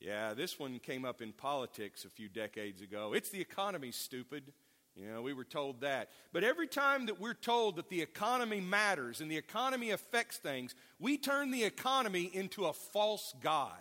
Yeah, 0.00 0.34
this 0.34 0.58
one 0.58 0.78
came 0.78 1.04
up 1.04 1.20
in 1.20 1.32
politics 1.32 2.04
a 2.04 2.10
few 2.10 2.28
decades 2.28 2.82
ago. 2.82 3.12
It's 3.14 3.30
the 3.30 3.40
economy, 3.40 3.90
stupid. 3.90 4.52
You 4.94 5.10
know, 5.10 5.22
we 5.22 5.32
were 5.32 5.44
told 5.44 5.80
that. 5.80 6.10
But 6.32 6.44
every 6.44 6.66
time 6.66 7.06
that 7.06 7.20
we're 7.20 7.34
told 7.34 7.76
that 7.76 7.88
the 7.88 8.02
economy 8.02 8.60
matters 8.60 9.20
and 9.20 9.30
the 9.30 9.36
economy 9.36 9.90
affects 9.90 10.38
things, 10.38 10.74
we 10.98 11.18
turn 11.18 11.50
the 11.50 11.64
economy 11.64 12.30
into 12.32 12.66
a 12.66 12.72
false 12.72 13.34
God. 13.40 13.72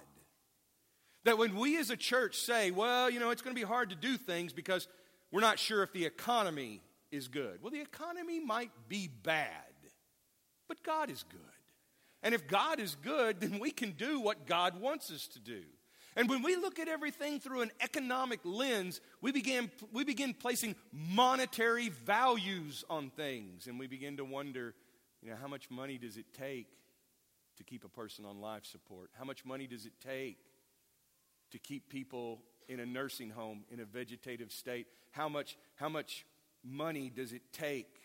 That 1.23 1.37
when 1.37 1.55
we 1.55 1.77
as 1.77 1.89
a 1.89 1.97
church 1.97 2.37
say, 2.37 2.71
well, 2.71 3.09
you 3.09 3.19
know, 3.19 3.31
it's 3.31 3.41
going 3.41 3.55
to 3.55 3.59
be 3.59 3.67
hard 3.67 3.89
to 3.89 3.95
do 3.95 4.17
things 4.17 4.53
because 4.53 4.87
we're 5.31 5.41
not 5.41 5.59
sure 5.59 5.83
if 5.83 5.91
the 5.91 6.05
economy 6.05 6.81
is 7.11 7.27
good. 7.27 7.61
Well, 7.61 7.71
the 7.71 7.81
economy 7.81 8.39
might 8.39 8.71
be 8.87 9.07
bad, 9.07 9.49
but 10.67 10.83
God 10.83 11.09
is 11.09 11.23
good. 11.29 11.41
And 12.23 12.33
if 12.33 12.47
God 12.47 12.79
is 12.79 12.95
good, 12.95 13.39
then 13.39 13.59
we 13.59 13.71
can 13.71 13.91
do 13.91 14.19
what 14.19 14.47
God 14.47 14.79
wants 14.79 15.11
us 15.11 15.27
to 15.27 15.39
do. 15.39 15.63
And 16.17 16.27
when 16.27 16.41
we 16.41 16.55
look 16.55 16.79
at 16.79 16.87
everything 16.87 17.39
through 17.39 17.61
an 17.61 17.71
economic 17.79 18.39
lens, 18.43 19.01
we 19.21 19.31
begin, 19.31 19.69
we 19.93 20.03
begin 20.03 20.33
placing 20.33 20.75
monetary 20.91 21.89
values 21.89 22.83
on 22.89 23.11
things. 23.11 23.67
And 23.67 23.77
we 23.77 23.85
begin 23.85 24.17
to 24.17 24.25
wonder, 24.25 24.73
you 25.21 25.29
know, 25.29 25.35
how 25.39 25.47
much 25.47 25.69
money 25.69 25.99
does 25.99 26.17
it 26.17 26.25
take 26.33 26.69
to 27.57 27.63
keep 27.63 27.83
a 27.83 27.89
person 27.89 28.25
on 28.25 28.41
life 28.41 28.65
support? 28.65 29.11
How 29.13 29.25
much 29.25 29.45
money 29.45 29.67
does 29.67 29.85
it 29.85 29.93
take 30.03 30.39
to 31.51 31.59
keep 31.59 31.87
people 31.87 32.41
in 32.67 32.79
a 32.79 32.85
nursing 32.85 33.29
home 33.29 33.63
in 33.69 33.79
a 33.79 33.85
vegetative 33.85 34.51
state? 34.51 34.87
How 35.11 35.29
much, 35.29 35.55
how 35.75 35.87
much 35.87 36.25
money 36.63 37.11
does 37.15 37.31
it 37.31 37.43
take 37.53 38.01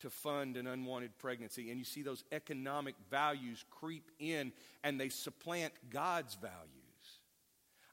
to 0.00 0.08
fund 0.08 0.56
an 0.56 0.66
unwanted 0.66 1.18
pregnancy? 1.18 1.70
And 1.70 1.78
you 1.78 1.84
see 1.84 2.00
those 2.00 2.24
economic 2.32 2.94
values 3.10 3.62
creep 3.70 4.10
in 4.18 4.52
and 4.82 4.98
they 4.98 5.10
supplant 5.10 5.74
God's 5.90 6.34
values. 6.34 6.77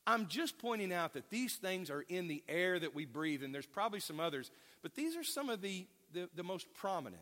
I'm 0.08 0.28
just 0.28 0.60
pointing 0.60 0.94
out 0.94 1.14
that 1.14 1.30
these 1.30 1.56
things 1.56 1.90
are 1.90 2.02
in 2.02 2.28
the 2.28 2.44
air 2.48 2.78
that 2.80 2.94
we 2.94 3.06
breathe, 3.06 3.44
and 3.44 3.54
there's 3.54 3.66
probably 3.66 4.00
some 4.00 4.20
others, 4.20 4.52
but 4.84 4.96
these 4.96 5.16
are 5.16 5.24
some 5.24 5.50
of 5.50 5.62
the, 5.62 5.88
the, 6.14 6.30
the 6.36 6.44
most 6.44 6.68
prominent. 6.74 7.22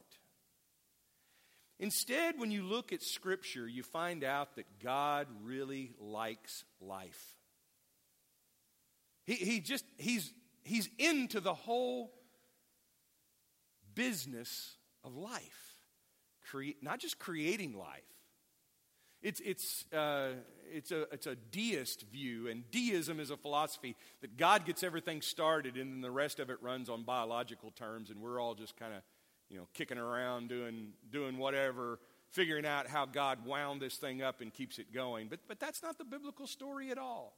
Instead, 1.80 2.40
when 2.40 2.52
you 2.52 2.64
look 2.64 2.94
at 2.94 3.02
Scripture, 3.02 3.68
you 3.68 3.84
find 3.84 4.24
out 4.24 4.56
that 4.56 4.66
God 4.82 5.28
really 5.44 5.92
likes 6.00 6.66
life. 6.80 7.36
He, 9.26 9.36
he 9.36 9.60
just, 9.60 9.86
he's, 9.98 10.32
he's 10.64 10.90
into 10.98 11.40
the 11.40 11.54
whole 11.54 12.14
business 13.96 14.76
of 15.04 15.16
life. 15.16 15.76
Cre- 16.50 16.78
not 16.82 17.00
just 17.00 17.20
creating 17.20 17.78
life, 17.78 18.04
it's, 19.24 19.40
it's, 19.40 19.86
uh, 19.94 20.34
it's, 20.72 20.92
a, 20.92 21.04
it's 21.14 21.28
a 21.28 21.36
deist 21.36 22.04
view, 22.12 22.50
and 22.50 22.70
deism 22.72 23.20
is 23.20 23.32
a 23.32 23.38
philosophy 23.38 23.96
that 24.22 24.38
God 24.38 24.66
gets 24.66 24.84
everything 24.84 25.22
started 25.22 25.78
and 25.78 25.94
then 25.94 26.02
the 26.02 26.12
rest 26.12 26.40
of 26.40 26.50
it 26.50 26.62
runs 26.62 26.90
on 26.90 27.04
biological 27.04 27.72
terms, 27.72 28.10
and 28.10 28.20
we're 28.22 28.40
all 28.40 28.54
just 28.54 28.76
kind 28.76 28.94
of, 28.94 29.02
you 29.50 29.58
know, 29.58 29.68
kicking 29.74 29.98
around 29.98 30.50
doing, 30.50 30.90
doing 31.10 31.38
whatever, 31.38 32.00
figuring 32.32 32.66
out 32.66 32.88
how 32.88 33.06
God 33.06 33.46
wound 33.46 33.82
this 33.82 33.96
thing 33.96 34.22
up 34.22 34.42
and 34.42 34.54
keeps 34.54 34.78
it 34.78 34.94
going. 34.94 35.28
But, 35.30 35.40
but 35.48 35.60
that's 35.60 35.82
not 35.82 35.98
the 35.98 36.06
biblical 36.06 36.46
story 36.46 36.92
at 36.92 36.98
all. 36.98 37.38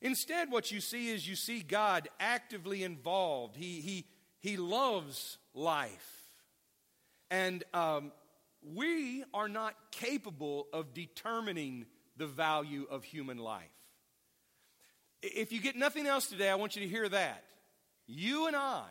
Instead, 0.00 0.50
what 0.50 0.70
you 0.70 0.80
see 0.80 1.08
is 1.08 1.28
you 1.28 1.36
see 1.36 1.60
God 1.60 2.08
actively 2.20 2.84
involved. 2.84 3.56
He, 3.56 3.80
he, 3.80 4.06
he 4.38 4.56
loves 4.56 5.38
life. 5.54 6.20
And 7.30 7.64
um, 7.74 8.12
we 8.62 9.24
are 9.32 9.48
not 9.48 9.74
capable 9.90 10.66
of 10.72 10.94
determining 10.94 11.86
the 12.16 12.26
value 12.26 12.86
of 12.90 13.04
human 13.04 13.38
life. 13.38 13.64
If 15.22 15.52
you 15.52 15.60
get 15.60 15.76
nothing 15.76 16.06
else 16.06 16.26
today, 16.26 16.48
I 16.48 16.54
want 16.54 16.76
you 16.76 16.82
to 16.82 16.88
hear 16.88 17.08
that. 17.08 17.44
You 18.06 18.46
and 18.46 18.56
I 18.56 18.86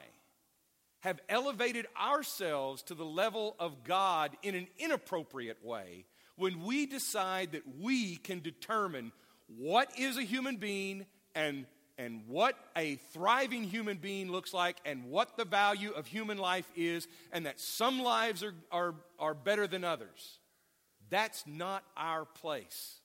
have 1.01 1.19
elevated 1.29 1.87
ourselves 1.99 2.83
to 2.83 2.93
the 2.93 3.05
level 3.05 3.55
of 3.59 3.83
God 3.83 4.35
in 4.43 4.55
an 4.55 4.67
inappropriate 4.77 5.63
way 5.63 6.05
when 6.35 6.63
we 6.63 6.85
decide 6.85 7.53
that 7.53 7.63
we 7.79 8.15
can 8.15 8.41
determine 8.41 9.11
what 9.57 9.91
is 9.97 10.17
a 10.17 10.23
human 10.23 10.57
being 10.57 11.05
and 11.35 11.65
and 11.99 12.23
what 12.27 12.55
a 12.77 12.95
thriving 13.11 13.65
human 13.65 13.97
being 13.97 14.31
looks 14.31 14.53
like 14.53 14.77
and 14.85 15.11
what 15.11 15.35
the 15.35 15.43
value 15.43 15.91
of 15.91 16.07
human 16.07 16.37
life 16.37 16.71
is, 16.75 17.07
and 17.33 17.45
that 17.45 17.59
some 17.59 17.99
lives 17.99 18.41
are, 18.41 18.55
are, 18.71 18.95
are 19.19 19.33
better 19.33 19.67
than 19.67 19.83
others. 19.83 20.39
That's 21.09 21.43
not 21.45 21.83
our 21.97 22.23
place. 22.23 23.01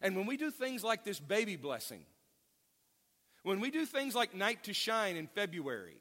And 0.00 0.16
when 0.16 0.26
we 0.26 0.38
do 0.38 0.50
things 0.50 0.82
like 0.82 1.04
this 1.04 1.20
baby 1.20 1.56
blessing, 1.56 2.00
when 3.42 3.60
we 3.60 3.70
do 3.70 3.84
things 3.84 4.14
like 4.14 4.34
Night 4.34 4.64
to 4.64 4.72
Shine 4.72 5.16
in 5.16 5.26
February, 5.26 5.98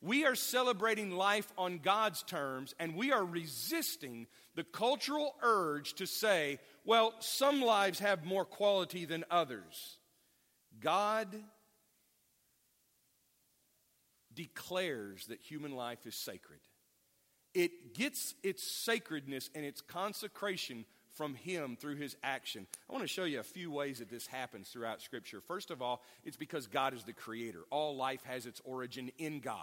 we 0.00 0.24
are 0.24 0.34
celebrating 0.34 1.12
life 1.12 1.52
on 1.58 1.78
God's 1.78 2.22
terms 2.22 2.74
and 2.80 2.96
we 2.96 3.12
are 3.12 3.24
resisting 3.24 4.26
the 4.54 4.64
cultural 4.64 5.34
urge 5.42 5.94
to 5.94 6.06
say, 6.06 6.60
well, 6.84 7.14
some 7.20 7.60
lives 7.60 7.98
have 7.98 8.24
more 8.24 8.44
quality 8.44 9.04
than 9.04 9.24
others. 9.30 9.98
God 10.82 11.28
declares 14.34 15.26
that 15.26 15.40
human 15.40 15.74
life 15.74 16.06
is 16.06 16.14
sacred. 16.14 16.60
It 17.54 17.94
gets 17.94 18.34
its 18.42 18.62
sacredness 18.62 19.50
and 19.54 19.64
its 19.64 19.80
consecration 19.80 20.84
from 21.12 21.34
Him 21.34 21.76
through 21.78 21.96
His 21.96 22.16
action. 22.22 22.66
I 22.88 22.92
want 22.92 23.04
to 23.04 23.08
show 23.08 23.24
you 23.24 23.40
a 23.40 23.44
few 23.44 23.70
ways 23.70 23.98
that 23.98 24.10
this 24.10 24.26
happens 24.26 24.68
throughout 24.68 25.02
Scripture. 25.02 25.40
First 25.40 25.70
of 25.70 25.82
all, 25.82 26.02
it's 26.24 26.36
because 26.36 26.66
God 26.66 26.94
is 26.94 27.04
the 27.04 27.12
creator, 27.12 27.60
all 27.70 27.96
life 27.96 28.24
has 28.24 28.46
its 28.46 28.60
origin 28.64 29.12
in 29.18 29.40
God. 29.40 29.56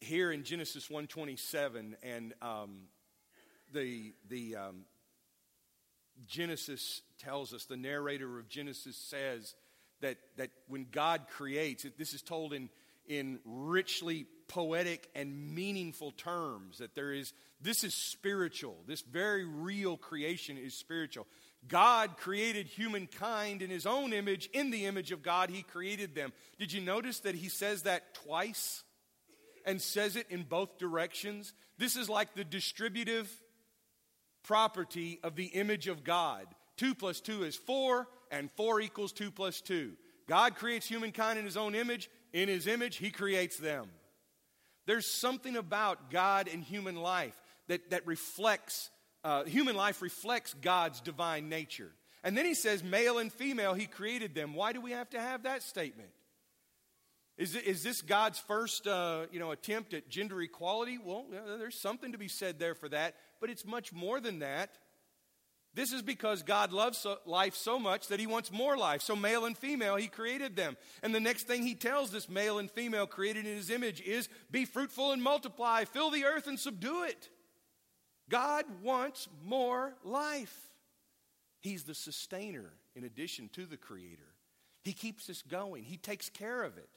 Here 0.00 0.32
in 0.32 0.44
Genesis 0.44 0.90
127 0.90 1.96
and 2.02 2.34
um, 2.42 2.88
the, 3.72 4.12
the 4.28 4.56
um, 4.56 4.84
Genesis 6.26 7.02
tells 7.18 7.52
us, 7.52 7.64
the 7.64 7.76
narrator 7.76 8.38
of 8.38 8.48
Genesis 8.48 8.96
says 8.96 9.54
that, 10.00 10.18
that 10.36 10.50
when 10.68 10.86
God 10.90 11.22
creates, 11.30 11.86
this 11.98 12.14
is 12.14 12.22
told 12.22 12.52
in, 12.52 12.68
in 13.06 13.40
richly 13.44 14.26
poetic 14.48 15.08
and 15.14 15.54
meaningful 15.54 16.12
terms, 16.12 16.78
that 16.78 16.94
there 16.94 17.12
is, 17.12 17.32
this 17.60 17.84
is 17.84 17.94
spiritual. 17.94 18.76
This 18.86 19.02
very 19.02 19.44
real 19.44 19.96
creation 19.96 20.58
is 20.58 20.74
spiritual. 20.74 21.26
God 21.66 22.16
created 22.18 22.66
humankind 22.66 23.62
in 23.62 23.70
his 23.70 23.86
own 23.86 24.12
image. 24.12 24.50
In 24.52 24.70
the 24.70 24.84
image 24.86 25.12
of 25.12 25.22
God, 25.22 25.48
he 25.50 25.62
created 25.62 26.14
them. 26.14 26.32
Did 26.58 26.72
you 26.72 26.80
notice 26.80 27.20
that 27.20 27.34
he 27.34 27.48
says 27.48 27.82
that 27.82 28.14
twice 28.14 28.82
and 29.64 29.80
says 29.80 30.16
it 30.16 30.26
in 30.28 30.42
both 30.42 30.78
directions? 30.78 31.54
This 31.78 31.96
is 31.96 32.08
like 32.08 32.34
the 32.34 32.44
distributive 32.44 33.30
property 34.44 35.18
of 35.24 35.34
the 35.34 35.46
image 35.46 35.88
of 35.88 36.04
God. 36.04 36.46
Two 36.76 36.94
plus 36.94 37.20
two 37.20 37.42
is 37.42 37.56
four, 37.56 38.06
and 38.30 38.50
four 38.52 38.80
equals 38.80 39.12
two 39.12 39.30
plus 39.30 39.60
two. 39.60 39.92
God 40.28 40.54
creates 40.54 40.86
humankind 40.86 41.38
in 41.38 41.44
his 41.44 41.56
own 41.56 41.74
image. 41.74 42.08
In 42.32 42.48
his 42.48 42.66
image, 42.66 42.96
he 42.96 43.10
creates 43.10 43.56
them. 43.56 43.88
There's 44.86 45.06
something 45.06 45.56
about 45.56 46.10
God 46.10 46.48
and 46.52 46.62
human 46.62 46.96
life 46.96 47.40
that, 47.68 47.90
that 47.90 48.06
reflects, 48.06 48.90
uh, 49.22 49.44
human 49.44 49.76
life 49.76 50.02
reflects 50.02 50.54
God's 50.54 51.00
divine 51.00 51.48
nature. 51.48 51.92
And 52.22 52.36
then 52.36 52.44
he 52.44 52.54
says, 52.54 52.82
male 52.82 53.18
and 53.18 53.32
female, 53.32 53.74
he 53.74 53.86
created 53.86 54.34
them. 54.34 54.54
Why 54.54 54.72
do 54.72 54.80
we 54.80 54.92
have 54.92 55.10
to 55.10 55.20
have 55.20 55.44
that 55.44 55.62
statement? 55.62 56.10
Is, 57.36 57.54
is 57.56 57.82
this 57.82 58.00
God's 58.00 58.38
first 58.38 58.86
uh, 58.86 59.26
you 59.30 59.40
know, 59.40 59.50
attempt 59.50 59.92
at 59.92 60.08
gender 60.08 60.40
equality? 60.40 60.98
Well, 60.98 61.26
there's 61.58 61.78
something 61.78 62.12
to 62.12 62.18
be 62.18 62.28
said 62.28 62.58
there 62.58 62.74
for 62.74 62.88
that 62.90 63.14
but 63.40 63.50
it's 63.50 63.64
much 63.64 63.92
more 63.92 64.20
than 64.20 64.40
that. 64.40 64.78
This 65.74 65.92
is 65.92 66.02
because 66.02 66.44
God 66.44 66.72
loves 66.72 67.04
life 67.26 67.56
so 67.56 67.80
much 67.80 68.06
that 68.08 68.20
he 68.20 68.28
wants 68.28 68.52
more 68.52 68.76
life. 68.76 69.02
So, 69.02 69.16
male 69.16 69.44
and 69.44 69.58
female, 69.58 69.96
he 69.96 70.06
created 70.06 70.54
them. 70.54 70.76
And 71.02 71.12
the 71.12 71.20
next 71.20 71.48
thing 71.48 71.64
he 71.64 71.74
tells 71.74 72.10
this 72.10 72.28
male 72.28 72.60
and 72.60 72.70
female 72.70 73.08
created 73.08 73.44
in 73.44 73.56
his 73.56 73.70
image 73.70 74.00
is 74.00 74.28
be 74.52 74.66
fruitful 74.66 75.10
and 75.10 75.20
multiply, 75.20 75.84
fill 75.84 76.10
the 76.10 76.24
earth 76.24 76.46
and 76.46 76.60
subdue 76.60 77.02
it. 77.02 77.28
God 78.30 78.64
wants 78.82 79.28
more 79.44 79.94
life. 80.04 80.56
He's 81.60 81.82
the 81.82 81.94
sustainer 81.94 82.72
in 82.94 83.04
addition 83.04 83.48
to 83.54 83.66
the 83.66 83.76
creator. 83.76 84.34
He 84.84 84.92
keeps 84.92 85.28
us 85.28 85.42
going, 85.42 85.82
he 85.82 85.96
takes 85.96 86.28
care 86.28 86.62
of 86.62 86.78
it. 86.78 86.88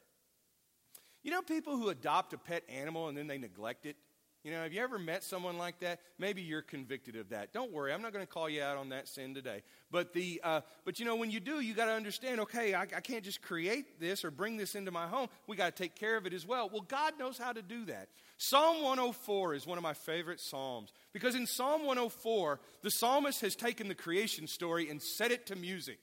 You 1.23 1.31
know, 1.31 1.41
people 1.41 1.77
who 1.77 1.89
adopt 1.89 2.33
a 2.33 2.37
pet 2.37 2.63
animal 2.69 3.07
and 3.07 3.17
then 3.17 3.27
they 3.27 3.37
neglect 3.37 3.85
it? 3.85 3.95
You 4.43 4.51
know, 4.51 4.63
have 4.63 4.71
you 4.71 4.81
ever 4.81 4.97
met 4.97 5.23
someone 5.23 5.57
like 5.57 5.79
that? 5.79 5.99
Maybe 6.17 6.41
you're 6.41 6.61
convicted 6.61 7.15
of 7.15 7.29
that. 7.29 7.51
Don't 7.51 7.71
worry, 7.71 7.91
I'm 7.91 8.01
not 8.01 8.13
going 8.13 8.25
to 8.25 8.31
call 8.31 8.49
you 8.49 8.61
out 8.61 8.77
on 8.77 8.89
that 8.89 9.07
sin 9.07 9.33
today. 9.33 9.63
But 9.91 10.13
the, 10.13 10.39
uh, 10.43 10.61
but 10.85 10.99
you 10.99 11.05
know, 11.05 11.15
when 11.15 11.31
you 11.31 11.39
do, 11.39 11.59
you 11.59 11.73
got 11.73 11.85
to 11.85 11.93
understand. 11.93 12.39
Okay, 12.41 12.73
I, 12.73 12.83
I 12.83 13.01
can't 13.01 13.23
just 13.23 13.41
create 13.41 13.99
this 13.99 14.23
or 14.23 14.31
bring 14.31 14.57
this 14.57 14.75
into 14.75 14.91
my 14.91 15.07
home. 15.07 15.27
We 15.47 15.57
got 15.57 15.75
to 15.75 15.83
take 15.83 15.95
care 15.95 16.15
of 16.15 16.25
it 16.25 16.33
as 16.33 16.45
well. 16.45 16.69
Well, 16.69 16.85
God 16.87 17.19
knows 17.19 17.37
how 17.37 17.51
to 17.51 17.61
do 17.61 17.85
that. 17.85 18.09
Psalm 18.37 18.83
104 18.83 19.55
is 19.55 19.65
one 19.65 19.77
of 19.77 19.83
my 19.83 19.93
favorite 19.93 20.39
psalms 20.39 20.93
because 21.11 21.35
in 21.35 21.47
Psalm 21.47 21.85
104, 21.85 22.59
the 22.83 22.91
psalmist 22.91 23.41
has 23.41 23.55
taken 23.55 23.87
the 23.87 23.95
creation 23.95 24.47
story 24.47 24.89
and 24.89 25.01
set 25.01 25.31
it 25.31 25.47
to 25.47 25.55
music. 25.55 25.99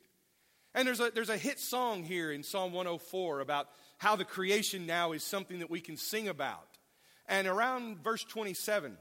And 0.75 0.89
there's 0.89 1.01
a, 1.01 1.11
there's 1.15 1.31
a 1.31 1.37
hit 1.37 1.61
song 1.61 2.03
here 2.03 2.33
in 2.33 2.43
Psalm 2.43 2.73
104 2.73 3.41
about 3.41 3.69
how 3.99 4.17
the 4.17 4.25
creation 4.25 4.87
now 4.87 5.13
is 5.13 5.23
something 5.23 5.61
that 5.61 5.71
we 5.71 5.81
can 5.81 5.97
sing 5.97 6.29
about. 6.29 6.74
And 7.27 7.47
around 7.47 8.03
verse 8.03 8.25
27, 8.25 8.97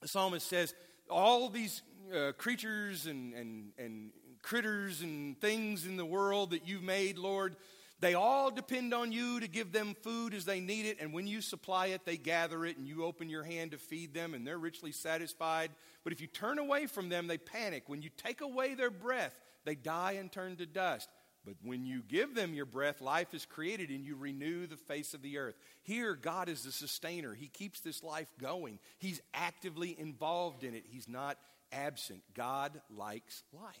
the 0.00 0.08
psalmist 0.08 0.46
says, 0.46 0.74
all 1.10 1.48
these 1.48 1.82
uh, 2.14 2.32
creatures 2.32 3.06
and, 3.06 3.34
and, 3.34 3.72
and 3.78 4.10
critters 4.42 5.00
and 5.02 5.40
things 5.40 5.86
in 5.86 5.96
the 5.96 6.04
world 6.04 6.50
that 6.50 6.66
you've 6.66 6.82
made, 6.82 7.18
Lord, 7.18 7.56
they 8.00 8.14
all 8.14 8.50
depend 8.50 8.92
on 8.92 9.12
you 9.12 9.38
to 9.38 9.46
give 9.46 9.70
them 9.70 9.94
food 10.02 10.34
as 10.34 10.44
they 10.44 10.58
need 10.58 10.86
it, 10.86 10.98
and 11.00 11.12
when 11.12 11.28
you 11.28 11.40
supply 11.40 11.86
it, 11.86 12.04
they 12.04 12.16
gather 12.16 12.64
it, 12.66 12.76
and 12.76 12.88
you 12.88 13.04
open 13.04 13.30
your 13.30 13.44
hand 13.44 13.70
to 13.70 13.78
feed 13.78 14.12
them, 14.12 14.34
and 14.34 14.44
they're 14.44 14.58
richly 14.58 14.90
satisfied. 14.90 15.70
But 16.02 16.12
if 16.12 16.20
you 16.20 16.26
turn 16.26 16.58
away 16.58 16.86
from 16.86 17.08
them, 17.08 17.28
they 17.28 17.38
panic. 17.38 17.84
When 17.86 18.02
you 18.02 18.10
take 18.16 18.40
away 18.40 18.74
their 18.74 18.90
breath, 18.90 19.38
they 19.64 19.76
die 19.76 20.12
and 20.12 20.32
turn 20.32 20.56
to 20.56 20.66
dust. 20.66 21.08
But 21.44 21.54
when 21.62 21.84
you 21.84 22.02
give 22.06 22.34
them 22.34 22.54
your 22.54 22.66
breath, 22.66 23.00
life 23.00 23.34
is 23.34 23.44
created 23.44 23.90
and 23.90 24.04
you 24.04 24.14
renew 24.14 24.66
the 24.66 24.76
face 24.76 25.12
of 25.12 25.22
the 25.22 25.38
earth. 25.38 25.56
Here, 25.82 26.14
God 26.14 26.48
is 26.48 26.62
the 26.62 26.70
sustainer. 26.70 27.34
He 27.34 27.48
keeps 27.48 27.80
this 27.80 28.02
life 28.02 28.28
going, 28.40 28.78
He's 28.98 29.20
actively 29.34 29.98
involved 29.98 30.62
in 30.62 30.74
it, 30.74 30.84
He's 30.88 31.08
not 31.08 31.38
absent. 31.72 32.22
God 32.34 32.80
likes 32.94 33.42
life. 33.52 33.76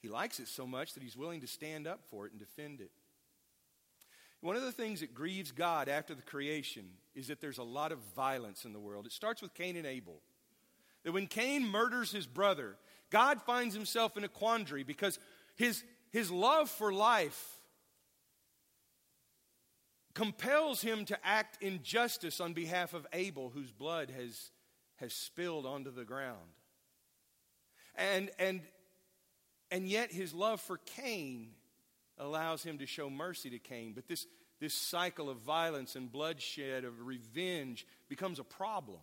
He 0.00 0.08
likes 0.08 0.40
it 0.40 0.48
so 0.48 0.66
much 0.66 0.94
that 0.94 1.02
He's 1.02 1.16
willing 1.16 1.42
to 1.42 1.46
stand 1.46 1.86
up 1.86 2.00
for 2.10 2.26
it 2.26 2.32
and 2.32 2.40
defend 2.40 2.80
it. 2.80 2.90
One 4.40 4.56
of 4.56 4.62
the 4.62 4.72
things 4.72 5.00
that 5.00 5.14
grieves 5.14 5.52
God 5.52 5.90
after 5.90 6.14
the 6.14 6.22
creation 6.22 6.84
is 7.14 7.26
that 7.26 7.42
there's 7.42 7.58
a 7.58 7.62
lot 7.62 7.92
of 7.92 7.98
violence 8.16 8.64
in 8.64 8.72
the 8.72 8.80
world. 8.80 9.04
It 9.04 9.12
starts 9.12 9.42
with 9.42 9.52
Cain 9.52 9.76
and 9.76 9.86
Abel. 9.86 10.22
That 11.04 11.12
when 11.12 11.26
Cain 11.26 11.66
murders 11.66 12.12
his 12.12 12.26
brother, 12.26 12.76
God 13.10 13.42
finds 13.42 13.74
himself 13.74 14.16
in 14.16 14.24
a 14.24 14.28
quandary 14.28 14.82
because 14.82 15.18
his, 15.60 15.84
his 16.10 16.30
love 16.30 16.70
for 16.70 16.90
life 16.90 17.58
compels 20.14 20.80
him 20.80 21.04
to 21.04 21.18
act 21.22 21.62
in 21.62 21.82
justice 21.82 22.40
on 22.40 22.54
behalf 22.54 22.94
of 22.94 23.06
Abel, 23.12 23.50
whose 23.50 23.70
blood 23.70 24.10
has, 24.10 24.52
has 24.96 25.12
spilled 25.12 25.66
onto 25.66 25.90
the 25.90 26.04
ground. 26.06 26.38
And, 27.94 28.30
and, 28.38 28.62
and 29.70 29.86
yet 29.86 30.10
his 30.10 30.32
love 30.32 30.62
for 30.62 30.78
Cain 30.78 31.50
allows 32.16 32.62
him 32.62 32.78
to 32.78 32.86
show 32.86 33.10
mercy 33.10 33.50
to 33.50 33.58
Cain. 33.58 33.92
But 33.94 34.08
this, 34.08 34.26
this 34.60 34.72
cycle 34.72 35.28
of 35.28 35.40
violence 35.40 35.94
and 35.94 36.10
bloodshed, 36.10 36.84
of 36.84 37.06
revenge, 37.06 37.86
becomes 38.08 38.38
a 38.38 38.44
problem. 38.44 39.00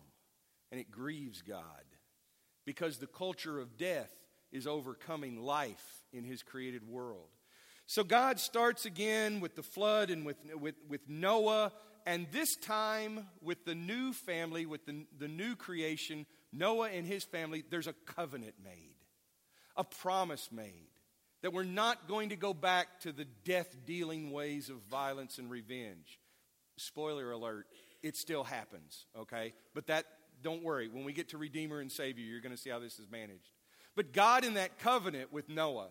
And 0.72 0.80
it 0.80 0.90
grieves 0.90 1.40
God 1.40 1.84
because 2.64 2.98
the 2.98 3.06
culture 3.06 3.60
of 3.60 3.76
death 3.76 4.12
is 4.52 4.66
overcoming 4.66 5.42
life 5.42 6.02
in 6.12 6.24
his 6.24 6.42
created 6.42 6.88
world. 6.88 7.28
So 7.86 8.04
God 8.04 8.38
starts 8.38 8.84
again 8.84 9.40
with 9.40 9.56
the 9.56 9.62
flood 9.62 10.10
and 10.10 10.26
with, 10.26 10.36
with, 10.60 10.74
with 10.88 11.00
Noah, 11.08 11.72
and 12.04 12.26
this 12.32 12.56
time 12.56 13.26
with 13.42 13.64
the 13.64 13.74
new 13.74 14.12
family, 14.12 14.66
with 14.66 14.84
the, 14.86 15.06
the 15.18 15.28
new 15.28 15.56
creation, 15.56 16.26
Noah 16.52 16.90
and 16.90 17.06
his 17.06 17.24
family, 17.24 17.64
there's 17.70 17.86
a 17.86 17.94
covenant 18.06 18.54
made, 18.62 18.96
a 19.76 19.84
promise 19.84 20.50
made 20.52 20.88
that 21.42 21.52
we're 21.52 21.62
not 21.62 22.08
going 22.08 22.30
to 22.30 22.36
go 22.36 22.52
back 22.52 23.00
to 23.00 23.12
the 23.12 23.24
death 23.44 23.76
dealing 23.86 24.32
ways 24.32 24.70
of 24.70 24.76
violence 24.90 25.38
and 25.38 25.50
revenge. 25.50 26.18
Spoiler 26.76 27.30
alert, 27.30 27.66
it 28.02 28.16
still 28.16 28.44
happens, 28.44 29.06
okay? 29.16 29.52
But 29.74 29.86
that, 29.86 30.04
don't 30.42 30.62
worry, 30.62 30.88
when 30.88 31.04
we 31.04 31.12
get 31.12 31.30
to 31.30 31.38
Redeemer 31.38 31.80
and 31.80 31.90
Savior, 31.90 32.24
you're 32.24 32.40
going 32.40 32.54
to 32.54 32.60
see 32.60 32.70
how 32.70 32.78
this 32.78 32.98
is 32.98 33.10
managed. 33.10 33.50
But 33.98 34.12
God, 34.12 34.44
in 34.44 34.54
that 34.54 34.78
covenant 34.78 35.32
with 35.32 35.48
Noah, 35.48 35.88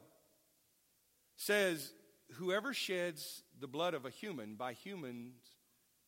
says, 1.36 1.92
Whoever 2.36 2.74
sheds 2.74 3.44
the 3.60 3.68
blood 3.68 3.94
of 3.94 4.06
a 4.06 4.10
human, 4.10 4.56
by 4.56 4.72
humans 4.72 5.36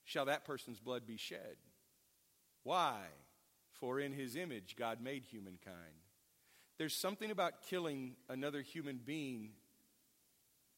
shall 0.06 0.24
that 0.24 0.46
person's 0.46 0.80
blood 0.80 1.06
be 1.06 1.18
shed. 1.18 1.58
Why? 2.64 3.02
For 3.82 4.00
in 4.00 4.14
his 4.14 4.38
image 4.38 4.78
God 4.80 5.02
made 5.02 5.26
humankind. 5.26 5.76
There's 6.78 6.94
something 6.96 7.32
about 7.32 7.64
killing 7.64 8.16
another 8.30 8.62
human 8.62 9.02
being 9.06 9.50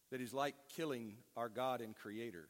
that 0.09 0.21
is 0.21 0.33
like 0.33 0.55
killing 0.75 1.17
our 1.37 1.49
God 1.49 1.81
and 1.81 1.95
Creator. 1.95 2.47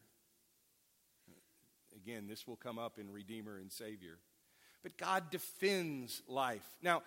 Again, 1.94 2.28
this 2.30 2.48
will 2.48 2.56
come 2.56 2.80
up 2.80 3.00
in 3.00 3.12
Redeemer 3.12 3.58
and 3.58 3.70
Savior. 3.70 4.18
But 4.82 4.98
God 4.98 5.30
defends 5.30 6.24
life. 6.26 6.66
Now, 6.82 7.04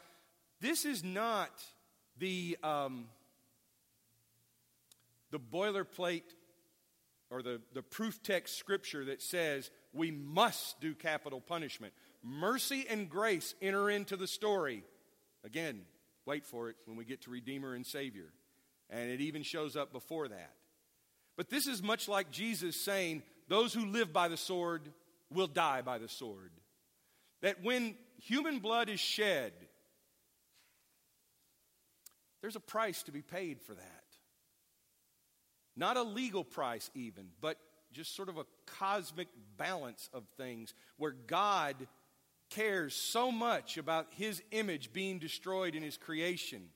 this 0.65 0.87
is 0.87 1.05
not 1.05 1.51
the, 2.19 2.57
um, 2.63 3.05
the 5.31 5.39
boilerplate 5.39 6.23
or 7.31 7.43
the, 7.43 7.61
the 7.75 7.83
proof 7.83 8.23
text 8.23 8.57
scripture 8.57 9.05
that 9.05 9.21
says 9.21 9.71
we 9.93 10.11
must 10.11 10.81
do 10.81 10.95
capital 10.95 11.41
punishment. 11.41 11.93
Mercy 12.23 12.87
and 12.89 13.11
grace 13.11 13.55
enter 13.61 13.91
into 13.91 14.17
the 14.17 14.27
story. 14.27 14.85
Again, 15.45 15.83
wait 16.25 16.47
for 16.47 16.71
it 16.71 16.77
when 16.87 16.97
we 16.97 17.05
get 17.05 17.21
to 17.23 17.31
Redeemer 17.31 17.75
and 17.75 17.85
Savior. 17.85 18.33
And 18.89 19.11
it 19.11 19.21
even 19.21 19.43
shows 19.43 19.77
up 19.77 19.93
before 19.93 20.29
that. 20.29 20.53
But 21.37 21.51
this 21.51 21.67
is 21.67 21.83
much 21.83 22.09
like 22.09 22.31
Jesus 22.31 22.83
saying, 22.83 23.23
Those 23.49 23.75
who 23.75 23.85
live 23.85 24.15
by 24.15 24.29
the 24.29 24.39
sword 24.39 24.89
will 25.31 25.47
die 25.47 25.83
by 25.83 25.99
the 25.99 26.09
sword. 26.09 26.53
That 27.43 27.63
when 27.63 27.97
human 28.17 28.61
blood 28.61 28.89
is 28.89 29.01
shed, 29.01 29.53
there's 32.45 32.57
a 32.57 32.61
price 32.61 33.03
to 33.05 33.11
be 33.11 33.23
paid 33.23 33.59
for 33.63 33.73
that. 33.73 34.05
Not 35.75 35.97
a 35.97 36.03
legal 36.03 36.45
price, 36.45 36.91
even, 36.95 37.29
but 37.41 37.57
just 37.91 38.15
sort 38.15 38.29
of 38.29 38.37
a 38.37 38.45
cosmic 38.67 39.29
balance 39.57 40.11
of 40.13 40.25
things 40.37 40.75
where 40.99 41.15
God 41.27 41.75
cares 42.51 42.95
so 42.95 43.33
much 43.33 43.79
about 43.79 44.09
his 44.11 44.43
image 44.51 44.93
being 44.93 45.19
destroyed 45.19 45.75
in 45.75 45.83
his 45.83 45.97
creation 45.97 46.69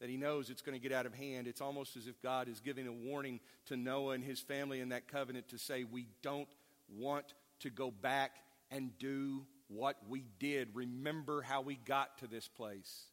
that 0.00 0.10
he 0.10 0.16
knows 0.16 0.50
it's 0.50 0.62
going 0.62 0.76
to 0.76 0.82
get 0.82 0.90
out 0.90 1.06
of 1.06 1.14
hand. 1.14 1.46
It's 1.46 1.60
almost 1.60 1.96
as 1.96 2.08
if 2.08 2.20
God 2.20 2.48
is 2.48 2.58
giving 2.58 2.88
a 2.88 2.92
warning 2.92 3.38
to 3.66 3.76
Noah 3.76 4.14
and 4.14 4.24
his 4.24 4.40
family 4.40 4.80
in 4.80 4.88
that 4.88 5.06
covenant 5.06 5.46
to 5.50 5.58
say, 5.58 5.84
We 5.84 6.08
don't 6.22 6.48
want 6.92 7.34
to 7.60 7.70
go 7.70 7.92
back 7.92 8.32
and 8.72 8.90
do 8.98 9.46
what 9.68 9.96
we 10.08 10.24
did. 10.40 10.70
Remember 10.74 11.40
how 11.40 11.60
we 11.60 11.76
got 11.76 12.18
to 12.18 12.26
this 12.26 12.48
place. 12.48 13.04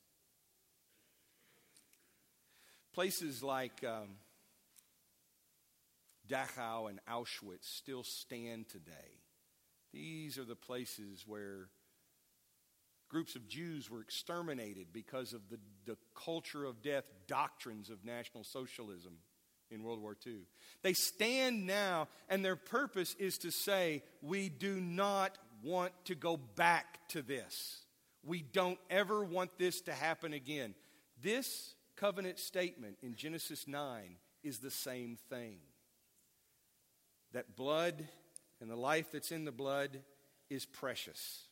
Places 2.94 3.42
like 3.42 3.84
um, 3.86 4.10
Dachau 6.28 6.90
and 6.90 7.00
Auschwitz 7.10 7.64
still 7.64 8.04
stand 8.04 8.70
today. 8.70 9.20
These 9.94 10.38
are 10.38 10.46
the 10.46 10.56
places 10.56 11.24
where 11.26 11.70
groups 13.10 13.36
of 13.36 13.48
Jews 13.48 13.90
were 13.90 14.02
exterminated 14.02 14.88
because 14.94 15.34
of 15.34 15.42
the, 15.50 15.60
the 15.86 15.98
culture 16.16 16.64
of 16.64 16.82
death 16.82 17.04
doctrines 17.28 17.90
of 17.90 18.06
National 18.06 18.44
Socialism 18.44 19.18
in 19.70 19.84
World 19.84 20.02
War 20.02 20.16
II. 20.26 20.40
They 20.82 20.94
stand 20.94 21.66
now, 21.66 22.08
and 22.30 22.44
their 22.44 22.56
purpose 22.56 23.16
is 23.20 23.38
to 23.40 23.52
say, 23.52 24.04
We 24.22 24.50
do 24.50 24.80
not 24.80 25.38
want 25.64 25.94
to 26.06 26.16
go 26.16 26.38
back 26.38 27.00
to 27.10 27.22
this. 27.22 27.82
We 28.24 28.42
don't 28.42 28.80
ever 28.90 29.24
want 29.24 29.58
this 29.58 29.82
to 29.82 29.94
happen 29.94 30.34
again. 30.34 30.76
This 31.22 31.74
covenant 32.02 32.40
statement 32.40 32.98
in 33.04 33.16
Genesis 33.16 33.68
9 33.68 34.18
is 34.44 34.58
the 34.58 34.72
same 34.72 35.18
thing. 35.30 35.60
That 37.34 37.56
blood 37.56 38.08
and 38.60 38.70
the 38.70 38.76
life 38.76 39.12
that's 39.14 39.32
in 39.32 39.46
the 39.46 39.52
blood 39.52 40.00
is 40.50 40.66
precious. 40.66 41.44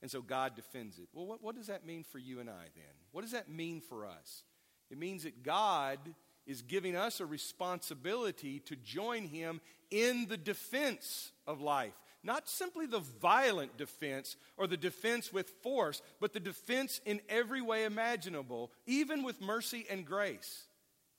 And 0.00 0.10
so 0.10 0.22
God 0.22 0.56
defends 0.56 0.98
it. 0.98 1.08
Well, 1.12 1.26
what, 1.26 1.42
what 1.42 1.54
does 1.54 1.66
that 1.66 1.86
mean 1.86 2.04
for 2.04 2.18
you 2.18 2.40
and 2.40 2.48
I 2.48 2.64
then? 2.74 2.94
What 3.12 3.20
does 3.20 3.32
that 3.32 3.50
mean 3.50 3.82
for 3.82 4.06
us? 4.06 4.44
It 4.90 4.98
means 4.98 5.24
that 5.24 5.42
God 5.42 5.98
is 6.46 6.62
giving 6.62 6.96
us 6.96 7.20
a 7.20 7.26
responsibility 7.26 8.60
to 8.60 8.76
join 8.76 9.24
Him 9.24 9.60
in 9.90 10.26
the 10.26 10.36
defense 10.36 11.32
of 11.46 11.60
life. 11.60 11.94
Not 12.24 12.48
simply 12.48 12.86
the 12.86 13.02
violent 13.20 13.76
defense 13.76 14.36
or 14.56 14.66
the 14.66 14.78
defense 14.78 15.30
with 15.30 15.50
force, 15.62 16.00
but 16.20 16.32
the 16.32 16.40
defense 16.40 17.02
in 17.04 17.20
every 17.28 17.60
way 17.60 17.84
imaginable, 17.84 18.72
even 18.86 19.22
with 19.22 19.42
mercy 19.42 19.84
and 19.90 20.06
grace. 20.06 20.64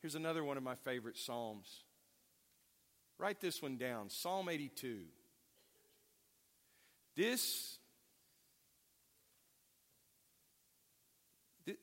Here's 0.01 0.15
another 0.15 0.43
one 0.43 0.57
of 0.57 0.63
my 0.63 0.73
favorite 0.73 1.17
Psalms. 1.17 1.83
Write 3.19 3.39
this 3.39 3.61
one 3.61 3.77
down 3.77 4.09
Psalm 4.09 4.49
82. 4.49 5.01
This, 7.15 7.77
this 11.65 11.77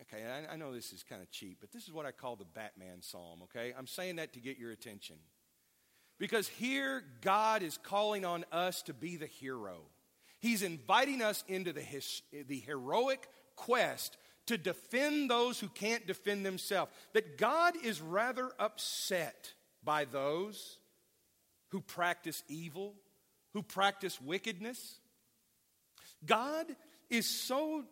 okay, 0.00 0.24
I, 0.24 0.54
I 0.54 0.56
know 0.56 0.72
this 0.72 0.92
is 0.92 1.02
kind 1.02 1.20
of 1.20 1.30
cheap, 1.32 1.58
but 1.60 1.72
this 1.72 1.82
is 1.82 1.92
what 1.92 2.06
I 2.06 2.12
call 2.12 2.36
the 2.36 2.44
Batman 2.44 3.02
Psalm, 3.02 3.40
okay? 3.42 3.74
I'm 3.76 3.88
saying 3.88 4.16
that 4.16 4.32
to 4.34 4.40
get 4.40 4.58
your 4.58 4.70
attention. 4.70 5.16
Because 6.18 6.48
here, 6.48 7.04
God 7.20 7.62
is 7.62 7.78
calling 7.82 8.24
on 8.24 8.44
us 8.50 8.82
to 8.82 8.94
be 8.94 9.16
the 9.16 9.26
hero. 9.26 9.76
He's 10.40 10.62
inviting 10.62 11.22
us 11.22 11.44
into 11.48 11.72
the, 11.72 11.80
his, 11.80 12.22
the 12.46 12.60
heroic 12.60 13.28
quest 13.56 14.16
to 14.46 14.56
defend 14.56 15.30
those 15.30 15.60
who 15.60 15.68
can't 15.68 16.06
defend 16.06 16.44
themselves. 16.44 16.90
That 17.12 17.38
God 17.38 17.74
is 17.84 18.00
rather 18.00 18.50
upset 18.58 19.52
by 19.84 20.04
those 20.04 20.78
who 21.68 21.80
practice 21.80 22.42
evil, 22.48 22.94
who 23.52 23.62
practice 23.62 24.20
wickedness. 24.20 24.98
God 26.24 26.66
is 27.10 27.26
so 27.26 27.84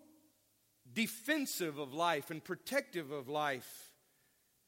defensive 0.93 1.79
of 1.79 1.93
life 1.95 2.31
and 2.31 2.43
protective 2.43 3.11
of 3.11 3.29
life. 3.29 3.93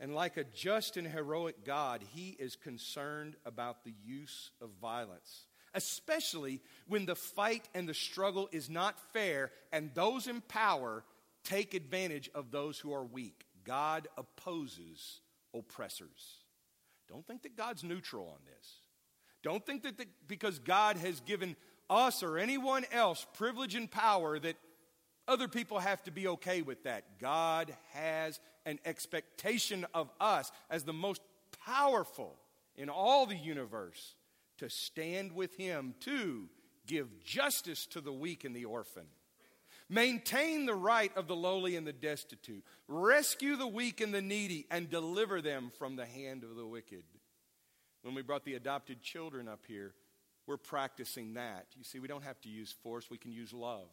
And 0.00 0.14
like 0.14 0.36
a 0.36 0.44
just 0.44 0.96
and 0.96 1.06
heroic 1.06 1.64
God, 1.64 2.02
he 2.12 2.36
is 2.38 2.54
concerned 2.54 3.34
about 3.44 3.84
the 3.84 3.94
use 4.04 4.50
of 4.60 4.70
violence, 4.80 5.46
especially 5.74 6.60
when 6.86 7.04
the 7.04 7.16
fight 7.16 7.68
and 7.74 7.88
the 7.88 7.94
struggle 7.94 8.48
is 8.52 8.70
not 8.70 8.98
fair 9.12 9.50
and 9.72 9.90
those 9.94 10.28
in 10.28 10.40
power 10.42 11.02
take 11.42 11.74
advantage 11.74 12.30
of 12.34 12.50
those 12.50 12.78
who 12.78 12.92
are 12.92 13.04
weak. 13.04 13.46
God 13.64 14.06
opposes 14.16 15.20
oppressors. 15.54 16.44
Don't 17.08 17.26
think 17.26 17.42
that 17.42 17.56
God's 17.56 17.82
neutral 17.82 18.28
on 18.28 18.38
this. 18.46 18.74
Don't 19.42 19.64
think 19.64 19.82
that 19.82 19.98
the, 19.98 20.06
because 20.26 20.58
God 20.58 20.96
has 20.96 21.20
given 21.20 21.56
us 21.90 22.22
or 22.22 22.38
anyone 22.38 22.84
else 22.92 23.26
privilege 23.34 23.74
and 23.74 23.90
power 23.90 24.38
that 24.38 24.56
other 25.26 25.48
people 25.48 25.78
have 25.78 26.02
to 26.04 26.10
be 26.10 26.28
okay 26.28 26.62
with 26.62 26.84
that. 26.84 27.18
God 27.20 27.74
has 27.92 28.40
an 28.68 28.78
expectation 28.84 29.86
of 29.94 30.10
us 30.20 30.52
as 30.70 30.84
the 30.84 30.92
most 30.92 31.22
powerful 31.64 32.36
in 32.76 32.90
all 32.90 33.24
the 33.24 33.36
universe 33.36 34.14
to 34.58 34.68
stand 34.68 35.32
with 35.32 35.56
Him 35.56 35.94
to 36.00 36.48
give 36.86 37.24
justice 37.24 37.86
to 37.86 38.00
the 38.00 38.12
weak 38.12 38.44
and 38.44 38.54
the 38.54 38.66
orphan. 38.66 39.06
Maintain 39.88 40.66
the 40.66 40.74
right 40.74 41.10
of 41.16 41.28
the 41.28 41.36
lowly 41.36 41.74
and 41.74 41.86
the 41.86 41.94
destitute. 41.94 42.62
Rescue 42.88 43.56
the 43.56 43.66
weak 43.66 44.02
and 44.02 44.12
the 44.12 44.20
needy 44.20 44.66
and 44.70 44.90
deliver 44.90 45.40
them 45.40 45.72
from 45.78 45.96
the 45.96 46.04
hand 46.04 46.44
of 46.44 46.56
the 46.56 46.66
wicked. 46.66 47.04
When 48.02 48.14
we 48.14 48.20
brought 48.20 48.44
the 48.44 48.54
adopted 48.54 49.00
children 49.00 49.48
up 49.48 49.64
here, 49.66 49.94
we're 50.46 50.58
practicing 50.58 51.34
that. 51.34 51.66
You 51.74 51.84
see, 51.84 52.00
we 52.00 52.08
don't 52.08 52.24
have 52.24 52.40
to 52.42 52.50
use 52.50 52.74
force, 52.82 53.10
we 53.10 53.18
can 53.18 53.32
use 53.32 53.54
love. 53.54 53.88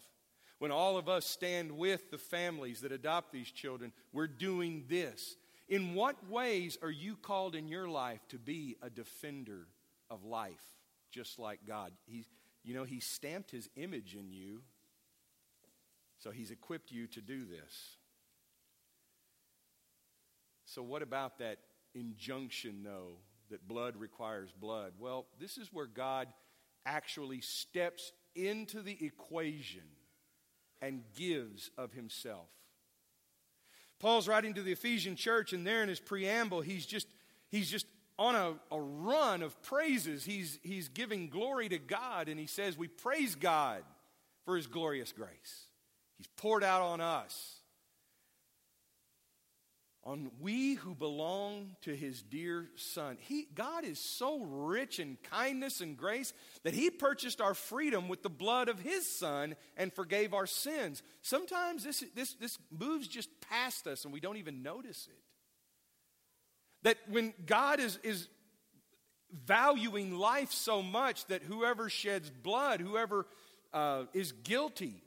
When 0.60 0.72
all 0.72 0.98
of 0.98 1.10
us 1.10 1.26
stand 1.26 1.72
with 1.72 2.12
the 2.12 2.18
families 2.18 2.82
that 2.82 2.92
adopt 2.92 3.32
these 3.32 3.52
children, 3.52 3.92
we're 4.14 4.28
doing 4.28 4.86
this. 4.88 5.36
In 5.68 5.96
what 5.96 6.30
ways 6.30 6.78
are 6.82 6.92
you 6.92 7.16
called 7.16 7.56
in 7.56 7.68
your 7.68 7.90
life 7.90 8.22
to 8.30 8.38
be 8.38 8.78
a 8.82 8.90
defender 8.90 9.68
of 10.10 10.24
life, 10.24 10.64
just 11.12 11.40
like 11.40 11.60
God? 11.68 11.92
He, 12.06 12.26
you 12.64 12.74
know, 12.74 12.84
He 12.84 13.00
stamped 13.00 13.52
His 13.52 13.70
image 13.76 14.16
in 14.16 14.32
you, 14.32 14.62
so 16.20 16.32
He's 16.32 16.52
equipped 16.52 16.92
you 16.92 17.08
to 17.08 17.22
do 17.22 17.46
this. 17.46 17.98
So, 20.66 20.82
what 20.84 21.02
about 21.02 21.40
that 21.40 21.58
injunction, 21.94 22.84
though, 22.84 23.18
that 23.50 23.68
blood 23.68 23.98
requires 23.98 24.52
blood? 24.52 24.94
Well, 25.00 25.26
this 25.40 25.58
is 25.58 25.74
where 25.74 25.88
God 25.88 26.28
actually 26.86 27.42
steps 27.42 28.12
into 28.36 28.82
the 28.82 28.98
equation 29.04 29.82
and 30.86 31.02
gives 31.16 31.72
of 31.78 31.94
himself. 31.94 32.48
Paul's 34.00 34.28
writing 34.28 34.54
to 34.54 34.62
the 34.62 34.74
Ephesian 34.74 35.16
church, 35.16 35.52
and 35.52 35.66
there 35.66 35.82
in 35.82 35.90
his 35.90 36.00
preamble, 36.00 36.62
he's 36.62 36.86
just, 36.86 37.08
he's 37.50 37.72
just 37.72 37.88
on 38.20 38.36
a, 38.36 38.54
a 38.72 38.80
run 38.80 39.42
of 39.42 39.60
praises. 39.64 40.24
He's, 40.24 40.60
he's 40.62 40.90
giving 40.90 41.30
glory 41.30 41.70
to 41.70 41.80
God, 41.80 42.30
and 42.30 42.40
he 42.40 42.46
says, 42.46 42.78
We 42.78 42.88
praise 42.88 43.34
God 43.34 43.84
for 44.44 44.56
his 44.56 44.68
glorious 44.68 45.12
grace. 45.12 45.66
He's 46.18 46.28
poured 46.38 46.64
out 46.64 46.82
on 46.82 47.02
us 47.02 47.62
on 50.06 50.30
we 50.40 50.76
who 50.76 50.94
belong 50.94 51.76
to 51.82 51.96
his 51.96 52.22
dear 52.22 52.70
son. 52.76 53.18
He, 53.20 53.48
God 53.56 53.84
is 53.84 54.00
so 54.00 54.40
rich 54.40 55.00
in 55.00 55.18
kindness 55.32 55.82
and 55.82 55.98
grace 55.98 56.32
that 56.64 56.76
he 56.76 56.92
purchased 56.92 57.42
our 57.42 57.56
freedom 57.56 58.08
with 58.08 58.22
the 58.22 58.30
blood 58.30 58.70
of 58.70 58.80
his 58.80 59.08
son 59.08 59.56
and 59.76 59.92
forgave 59.92 60.34
our 60.34 60.46
sins. 60.46 61.02
Sometimes 61.24 61.84
this, 61.84 62.04
this, 62.14 62.34
this 62.36 62.60
moves 62.70 63.08
just 63.08 63.30
past 63.50 63.88
us 63.88 64.06
and 64.06 64.14
we 64.14 64.20
don't 64.20 64.38
even 64.38 64.62
notice 64.62 65.08
it. 65.10 65.18
That 66.84 66.98
when 67.10 67.34
God 67.48 67.80
is, 67.80 67.98
is 68.04 68.28
valuing 69.46 70.14
life 70.14 70.52
so 70.52 70.84
much 70.84 71.26
that 71.28 71.42
whoever 71.42 71.90
sheds 71.90 72.30
blood, 72.30 72.80
whoever 72.80 73.26
uh, 73.74 74.04
is 74.14 74.34
guilty, 74.34 75.02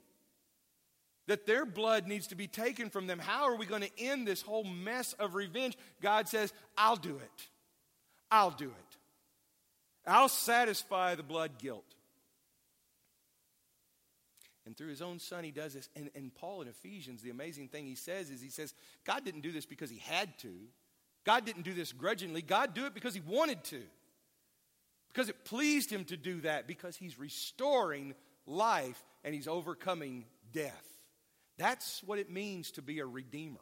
that 1.29 1.45
their 1.45 1.63
blood 1.63 2.07
needs 2.07 2.25
to 2.27 2.35
be 2.35 2.47
taken 2.47 2.89
from 2.89 3.05
them. 3.05 3.19
How 3.19 3.43
are 3.43 3.55
we 3.55 3.67
going 3.67 3.83
to 3.83 3.99
end 3.99 4.27
this 4.27 4.41
whole 4.41 4.63
mess 4.63 5.13
of 5.13 5.35
revenge? 5.35 5.77
God 6.01 6.27
says, 6.27 6.51
I'll 6.75 6.95
do 6.95 7.17
it. 7.17 7.47
I'll 8.31 8.49
do 8.49 8.65
it. 8.65 8.97
I'll 10.07 10.27
satisfy 10.27 11.13
the 11.13 11.21
blood 11.21 11.59
guilt. 11.59 11.85
And 14.65 14.75
through 14.75 14.87
his 14.87 15.03
own 15.03 15.19
son, 15.19 15.43
he 15.43 15.51
does 15.51 15.75
this. 15.75 15.87
And, 15.95 16.09
and 16.15 16.33
Paul 16.33 16.63
in 16.63 16.67
Ephesians, 16.67 17.21
the 17.21 17.29
amazing 17.29 17.67
thing 17.67 17.85
he 17.85 17.93
says 17.93 18.31
is 18.31 18.41
he 18.41 18.49
says, 18.49 18.73
God 19.05 19.23
didn't 19.23 19.41
do 19.41 19.51
this 19.51 19.67
because 19.67 19.91
he 19.91 19.99
had 19.99 20.35
to. 20.39 20.51
God 21.25 21.45
didn't 21.45 21.61
do 21.61 21.75
this 21.75 21.93
grudgingly. 21.93 22.41
God 22.41 22.73
do 22.73 22.87
it 22.87 22.95
because 22.95 23.13
he 23.13 23.21
wanted 23.21 23.63
to. 23.65 23.81
Because 25.09 25.29
it 25.29 25.45
pleased 25.45 25.91
him 25.91 26.05
to 26.05 26.17
do 26.17 26.41
that, 26.41 26.65
because 26.65 26.95
he's 26.95 27.19
restoring 27.19 28.15
life 28.47 29.03
and 29.23 29.35
he's 29.35 29.47
overcoming 29.47 30.25
death. 30.53 30.98
That's 31.59 32.01
what 32.05 32.19
it 32.19 32.31
means 32.31 32.71
to 32.71 32.81
be 32.81 32.99
a 32.99 33.05
redeemer, 33.05 33.59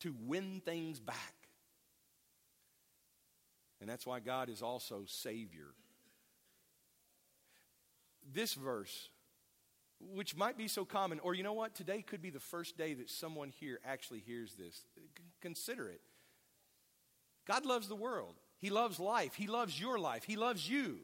to 0.00 0.14
win 0.26 0.60
things 0.64 1.00
back. 1.00 1.34
And 3.80 3.88
that's 3.88 4.06
why 4.06 4.20
God 4.20 4.50
is 4.50 4.60
also 4.60 5.04
Savior. 5.06 5.68
This 8.32 8.52
verse, 8.52 9.08
which 9.98 10.36
might 10.36 10.58
be 10.58 10.68
so 10.68 10.84
common, 10.84 11.20
or 11.20 11.34
you 11.34 11.42
know 11.42 11.54
what? 11.54 11.74
Today 11.74 12.02
could 12.02 12.20
be 12.20 12.30
the 12.30 12.38
first 12.38 12.76
day 12.76 12.92
that 12.94 13.08
someone 13.08 13.48
here 13.48 13.80
actually 13.82 14.20
hears 14.20 14.54
this. 14.54 14.84
Consider 15.40 15.88
it. 15.88 16.02
God 17.48 17.64
loves 17.64 17.88
the 17.88 17.96
world, 17.96 18.34
He 18.58 18.68
loves 18.68 19.00
life, 19.00 19.34
He 19.34 19.46
loves 19.46 19.80
your 19.80 19.98
life, 19.98 20.24
He 20.24 20.36
loves 20.36 20.68
you. 20.68 20.98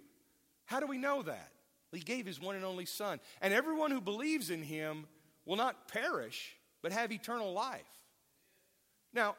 How 0.66 0.78
do 0.78 0.86
we 0.86 0.98
know 0.98 1.22
that? 1.22 1.52
He 1.90 2.00
gave 2.00 2.26
His 2.26 2.38
one 2.38 2.54
and 2.54 2.66
only 2.66 2.84
Son. 2.84 3.18
And 3.40 3.54
everyone 3.54 3.90
who 3.90 4.02
believes 4.02 4.50
in 4.50 4.62
Him 4.62 5.06
will 5.48 5.56
not 5.56 5.88
perish, 5.88 6.54
but 6.82 6.92
have 6.92 7.10
eternal 7.10 7.52
life. 7.54 7.80
Now, 9.14 9.34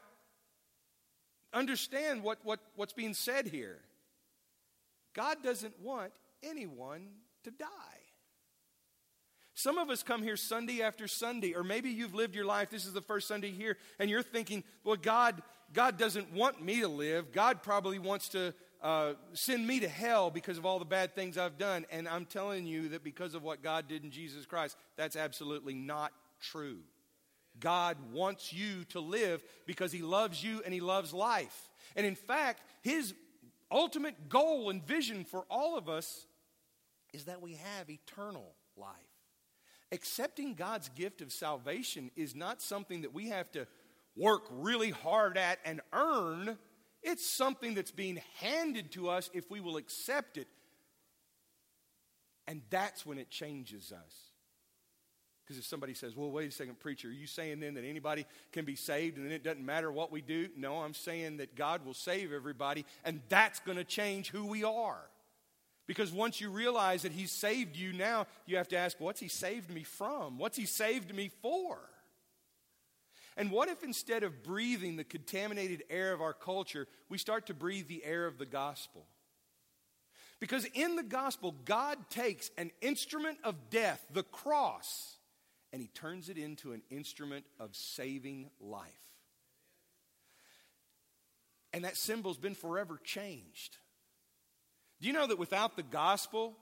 understand 1.54 2.24
what, 2.24 2.38
what, 2.42 2.58
what's 2.74 2.92
being 2.92 3.14
said 3.14 3.46
here. 3.46 3.78
God 5.14 5.38
doesn't 5.44 5.80
want 5.80 6.12
anyone 6.42 7.06
to 7.44 7.52
die. 7.52 7.66
Some 9.54 9.78
of 9.78 9.88
us 9.88 10.02
come 10.02 10.22
here 10.22 10.36
Sunday 10.36 10.82
after 10.82 11.06
Sunday, 11.06 11.54
or 11.54 11.62
maybe 11.62 11.90
you've 11.90 12.14
lived 12.14 12.34
your 12.34 12.44
life, 12.44 12.70
this 12.70 12.86
is 12.86 12.92
the 12.92 13.00
first 13.00 13.28
Sunday 13.28 13.50
here, 13.52 13.76
and 14.00 14.10
you're 14.10 14.22
thinking, 14.22 14.64
well, 14.82 14.96
God, 14.96 15.40
God 15.72 15.96
doesn't 15.96 16.32
want 16.32 16.60
me 16.60 16.80
to 16.80 16.88
live. 16.88 17.30
God 17.30 17.62
probably 17.62 18.00
wants 18.00 18.30
to 18.30 18.52
uh, 18.82 19.12
send 19.34 19.66
me 19.66 19.80
to 19.80 19.88
hell 19.88 20.30
because 20.30 20.58
of 20.58 20.64
all 20.64 20.78
the 20.78 20.84
bad 20.84 21.14
things 21.14 21.36
I've 21.36 21.58
done. 21.58 21.84
And 21.90 22.08
I'm 22.08 22.24
telling 22.24 22.66
you 22.66 22.88
that 22.90 23.04
because 23.04 23.34
of 23.34 23.42
what 23.42 23.62
God 23.62 23.88
did 23.88 24.04
in 24.04 24.10
Jesus 24.10 24.46
Christ, 24.46 24.76
that's 24.96 25.16
absolutely 25.16 25.74
not 25.74 26.12
true. 26.40 26.78
God 27.58 27.96
wants 28.12 28.52
you 28.52 28.84
to 28.90 29.00
live 29.00 29.42
because 29.66 29.92
He 29.92 30.02
loves 30.02 30.42
you 30.42 30.62
and 30.64 30.72
He 30.72 30.80
loves 30.80 31.12
life. 31.12 31.68
And 31.94 32.06
in 32.06 32.14
fact, 32.14 32.62
His 32.82 33.14
ultimate 33.70 34.28
goal 34.28 34.70
and 34.70 34.84
vision 34.86 35.24
for 35.24 35.44
all 35.50 35.76
of 35.76 35.88
us 35.88 36.26
is 37.12 37.24
that 37.24 37.42
we 37.42 37.54
have 37.54 37.90
eternal 37.90 38.54
life. 38.76 38.94
Accepting 39.92 40.54
God's 40.54 40.88
gift 40.90 41.20
of 41.20 41.32
salvation 41.32 42.10
is 42.16 42.34
not 42.36 42.62
something 42.62 43.02
that 43.02 43.12
we 43.12 43.28
have 43.28 43.50
to 43.52 43.66
work 44.16 44.42
really 44.50 44.90
hard 44.90 45.36
at 45.36 45.58
and 45.64 45.80
earn 45.92 46.56
it's 47.02 47.26
something 47.26 47.74
that's 47.74 47.90
being 47.90 48.20
handed 48.38 48.92
to 48.92 49.08
us 49.08 49.30
if 49.32 49.50
we 49.50 49.60
will 49.60 49.76
accept 49.76 50.36
it. 50.36 50.48
And 52.46 52.62
that's 52.70 53.06
when 53.06 53.18
it 53.18 53.30
changes 53.30 53.92
us. 53.92 54.14
Because 55.50 55.58
if 55.58 55.66
somebody 55.66 55.94
says, 55.94 56.16
well, 56.16 56.30
wait 56.30 56.48
a 56.48 56.52
second, 56.52 56.78
preacher, 56.78 57.08
are 57.08 57.12
you 57.12 57.26
saying 57.26 57.58
then 57.58 57.74
that 57.74 57.84
anybody 57.84 58.24
can 58.52 58.64
be 58.64 58.76
saved 58.76 59.16
and 59.16 59.26
then 59.26 59.32
it 59.32 59.42
doesn't 59.42 59.66
matter 59.66 59.90
what 59.90 60.12
we 60.12 60.20
do? 60.20 60.48
No, 60.56 60.76
I'm 60.76 60.94
saying 60.94 61.38
that 61.38 61.56
God 61.56 61.84
will 61.84 61.94
save 61.94 62.32
everybody, 62.32 62.84
and 63.04 63.20
that's 63.28 63.58
going 63.58 63.76
to 63.76 63.82
change 63.82 64.30
who 64.30 64.46
we 64.46 64.62
are. 64.62 65.00
Because 65.88 66.12
once 66.12 66.40
you 66.40 66.50
realize 66.50 67.02
that 67.02 67.10
He's 67.10 67.32
saved 67.32 67.76
you 67.76 67.92
now, 67.92 68.28
you 68.46 68.58
have 68.58 68.68
to 68.68 68.76
ask, 68.76 69.00
what's 69.00 69.18
He 69.18 69.26
saved 69.26 69.70
me 69.70 69.82
from? 69.82 70.38
What's 70.38 70.56
He 70.56 70.66
saved 70.66 71.12
me 71.12 71.32
for? 71.42 71.80
And 73.40 73.50
what 73.50 73.70
if 73.70 73.82
instead 73.82 74.22
of 74.22 74.42
breathing 74.42 74.96
the 74.96 75.02
contaminated 75.02 75.82
air 75.88 76.12
of 76.12 76.20
our 76.20 76.34
culture, 76.34 76.86
we 77.08 77.16
start 77.16 77.46
to 77.46 77.54
breathe 77.54 77.88
the 77.88 78.04
air 78.04 78.26
of 78.26 78.36
the 78.36 78.44
gospel? 78.44 79.06
Because 80.40 80.66
in 80.74 80.94
the 80.94 81.02
gospel, 81.02 81.54
God 81.64 81.96
takes 82.10 82.50
an 82.58 82.70
instrument 82.82 83.38
of 83.42 83.70
death, 83.70 84.04
the 84.12 84.24
cross, 84.24 85.16
and 85.72 85.80
he 85.80 85.88
turns 85.88 86.28
it 86.28 86.36
into 86.36 86.72
an 86.72 86.82
instrument 86.90 87.46
of 87.58 87.74
saving 87.74 88.50
life. 88.60 88.84
And 91.72 91.86
that 91.86 91.96
symbol's 91.96 92.36
been 92.36 92.54
forever 92.54 93.00
changed. 93.02 93.78
Do 95.00 95.06
you 95.06 95.14
know 95.14 95.26
that 95.26 95.38
without 95.38 95.76
the 95.76 95.82
gospel, 95.82 96.58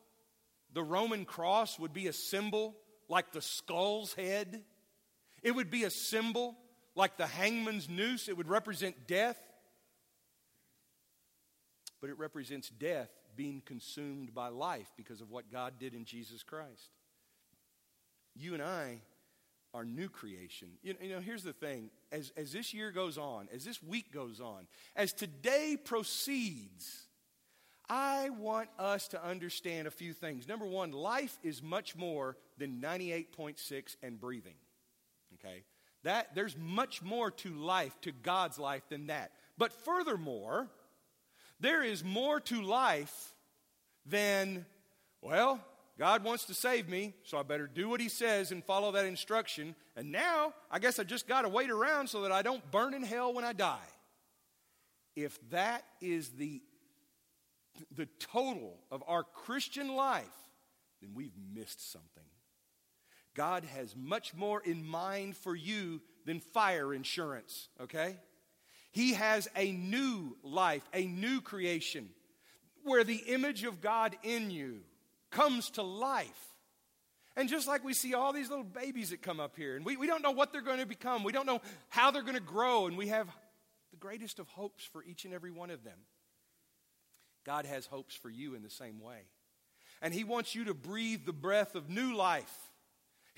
the 0.72 0.84
Roman 0.84 1.24
cross 1.24 1.76
would 1.76 1.92
be 1.92 2.06
a 2.06 2.12
symbol 2.12 2.76
like 3.08 3.32
the 3.32 3.42
skull's 3.42 4.14
head. 4.14 4.62
It 5.42 5.56
would 5.56 5.72
be 5.72 5.82
a 5.82 5.90
symbol 5.90 6.56
like 6.98 7.16
the 7.16 7.26
hangman's 7.26 7.88
noose. 7.88 8.28
It 8.28 8.36
would 8.36 8.48
represent 8.48 9.06
death. 9.06 9.38
But 12.00 12.10
it 12.10 12.18
represents 12.18 12.68
death 12.68 13.08
being 13.36 13.62
consumed 13.64 14.34
by 14.34 14.48
life 14.48 14.92
because 14.96 15.20
of 15.20 15.30
what 15.30 15.50
God 15.50 15.74
did 15.78 15.94
in 15.94 16.04
Jesus 16.04 16.42
Christ. 16.42 16.90
You 18.34 18.54
and 18.54 18.62
I 18.62 19.00
are 19.74 19.84
new 19.84 20.08
creation. 20.08 20.68
You 20.82 20.94
know, 21.02 21.20
here's 21.20 21.42
the 21.42 21.52
thing 21.52 21.90
as, 22.10 22.32
as 22.36 22.52
this 22.52 22.74
year 22.74 22.90
goes 22.90 23.16
on, 23.16 23.48
as 23.54 23.64
this 23.64 23.82
week 23.82 24.12
goes 24.12 24.40
on, 24.40 24.66
as 24.96 25.12
today 25.12 25.76
proceeds, 25.82 27.06
I 27.88 28.30
want 28.30 28.68
us 28.78 29.08
to 29.08 29.24
understand 29.24 29.86
a 29.86 29.90
few 29.90 30.12
things. 30.12 30.48
Number 30.48 30.66
one, 30.66 30.92
life 30.92 31.38
is 31.42 31.62
much 31.62 31.96
more 31.96 32.36
than 32.58 32.80
98.6 32.80 33.96
and 34.02 34.20
breathing. 34.20 34.54
Okay? 35.34 35.62
That 36.08 36.34
there's 36.34 36.56
much 36.56 37.02
more 37.02 37.30
to 37.30 37.50
life, 37.50 37.94
to 38.00 38.12
God's 38.12 38.58
life 38.58 38.80
than 38.88 39.08
that. 39.08 39.30
But 39.58 39.74
furthermore, 39.84 40.66
there 41.60 41.82
is 41.82 42.02
more 42.02 42.40
to 42.40 42.62
life 42.62 43.34
than, 44.06 44.64
well, 45.20 45.60
God 45.98 46.24
wants 46.24 46.46
to 46.46 46.54
save 46.54 46.88
me, 46.88 47.12
so 47.24 47.36
I 47.36 47.42
better 47.42 47.66
do 47.66 47.90
what 47.90 48.00
He 48.00 48.08
says 48.08 48.52
and 48.52 48.64
follow 48.64 48.90
that 48.92 49.04
instruction. 49.04 49.74
And 49.96 50.10
now, 50.10 50.54
I 50.70 50.78
guess 50.78 50.98
I 50.98 51.02
just 51.04 51.28
got 51.28 51.42
to 51.42 51.50
wait 51.50 51.68
around 51.68 52.08
so 52.08 52.22
that 52.22 52.32
I 52.32 52.40
don't 52.40 52.70
burn 52.70 52.94
in 52.94 53.02
hell 53.02 53.34
when 53.34 53.44
I 53.44 53.52
die. 53.52 53.76
If 55.14 55.38
that 55.50 55.84
is 56.00 56.30
the, 56.30 56.62
the 57.94 58.08
total 58.18 58.78
of 58.90 59.04
our 59.06 59.24
Christian 59.24 59.94
life, 59.94 60.24
then 61.02 61.10
we've 61.12 61.36
missed 61.54 61.92
something. 61.92 62.24
God 63.38 63.64
has 63.76 63.94
much 63.94 64.34
more 64.34 64.60
in 64.60 64.84
mind 64.84 65.36
for 65.36 65.54
you 65.54 66.00
than 66.26 66.40
fire 66.40 66.92
insurance, 66.92 67.68
okay? 67.80 68.16
He 68.90 69.14
has 69.14 69.46
a 69.54 69.70
new 69.70 70.36
life, 70.42 70.82
a 70.92 71.06
new 71.06 71.40
creation, 71.40 72.08
where 72.82 73.04
the 73.04 73.22
image 73.28 73.62
of 73.62 73.80
God 73.80 74.16
in 74.24 74.50
you 74.50 74.80
comes 75.30 75.70
to 75.70 75.84
life. 75.84 76.26
And 77.36 77.48
just 77.48 77.68
like 77.68 77.84
we 77.84 77.94
see 77.94 78.12
all 78.12 78.32
these 78.32 78.50
little 78.50 78.64
babies 78.64 79.10
that 79.10 79.22
come 79.22 79.38
up 79.38 79.54
here, 79.54 79.76
and 79.76 79.84
we, 79.84 79.96
we 79.96 80.08
don't 80.08 80.22
know 80.22 80.32
what 80.32 80.52
they're 80.52 80.60
going 80.60 80.80
to 80.80 80.86
become, 80.86 81.22
we 81.22 81.30
don't 81.30 81.46
know 81.46 81.60
how 81.90 82.10
they're 82.10 82.22
going 82.22 82.34
to 82.34 82.40
grow, 82.40 82.88
and 82.88 82.98
we 82.98 83.06
have 83.06 83.28
the 83.92 83.98
greatest 83.98 84.40
of 84.40 84.48
hopes 84.48 84.82
for 84.82 85.04
each 85.04 85.24
and 85.26 85.32
every 85.32 85.52
one 85.52 85.70
of 85.70 85.84
them. 85.84 85.98
God 87.46 87.66
has 87.66 87.86
hopes 87.86 88.16
for 88.16 88.30
you 88.30 88.56
in 88.56 88.64
the 88.64 88.68
same 88.68 89.00
way. 89.00 89.20
And 90.02 90.12
He 90.12 90.24
wants 90.24 90.56
you 90.56 90.64
to 90.64 90.74
breathe 90.74 91.24
the 91.24 91.32
breath 91.32 91.76
of 91.76 91.88
new 91.88 92.16
life. 92.16 92.67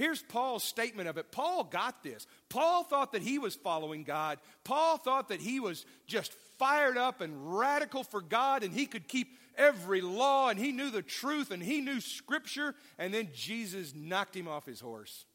Here's 0.01 0.23
Paul's 0.23 0.65
statement 0.65 1.11
of 1.11 1.19
it. 1.19 1.31
Paul 1.31 1.63
got 1.63 2.03
this. 2.03 2.27
Paul 2.49 2.85
thought 2.85 3.13
that 3.13 3.21
he 3.21 3.39
was 3.39 3.55
following 3.55 4.03
God. 4.03 4.39
Paul 4.65 4.97
thought 4.97 5.29
that 5.29 5.43
he 5.43 5.61
was 5.61 5.85
just 6.07 6.33
fired 6.59 6.97
up 6.97 7.21
and 7.21 7.59
radical 7.59 8.03
for 8.03 8.23
God 8.23 8.63
and 8.63 8.73
he 8.73 8.87
could 8.87 9.09
keep 9.09 9.37
every 9.59 10.01
law 10.01 10.49
and 10.49 10.59
he 10.59 10.73
knew 10.73 10.89
the 10.89 11.03
truth 11.03 11.51
and 11.51 11.63
he 11.63 11.83
knew 11.83 12.01
scripture. 12.01 12.75
And 12.99 13.13
then 13.13 13.29
Jesus 13.35 13.95
knocked 13.95 14.35
him 14.35 14.49
off 14.49 14.65
his 14.65 14.81
horse. 14.81 15.27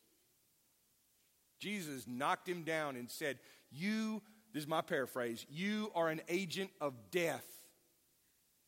Jesus 1.60 2.08
knocked 2.08 2.50
him 2.50 2.64
down 2.64 2.96
and 2.96 3.08
said, 3.08 3.38
You, 3.72 4.24
this 4.52 4.64
is 4.64 4.68
my 4.68 4.82
paraphrase, 4.82 5.46
you 5.48 5.92
are 5.94 6.10
an 6.10 6.22
agent 6.28 6.72
of 6.82 6.96
death, 7.12 7.46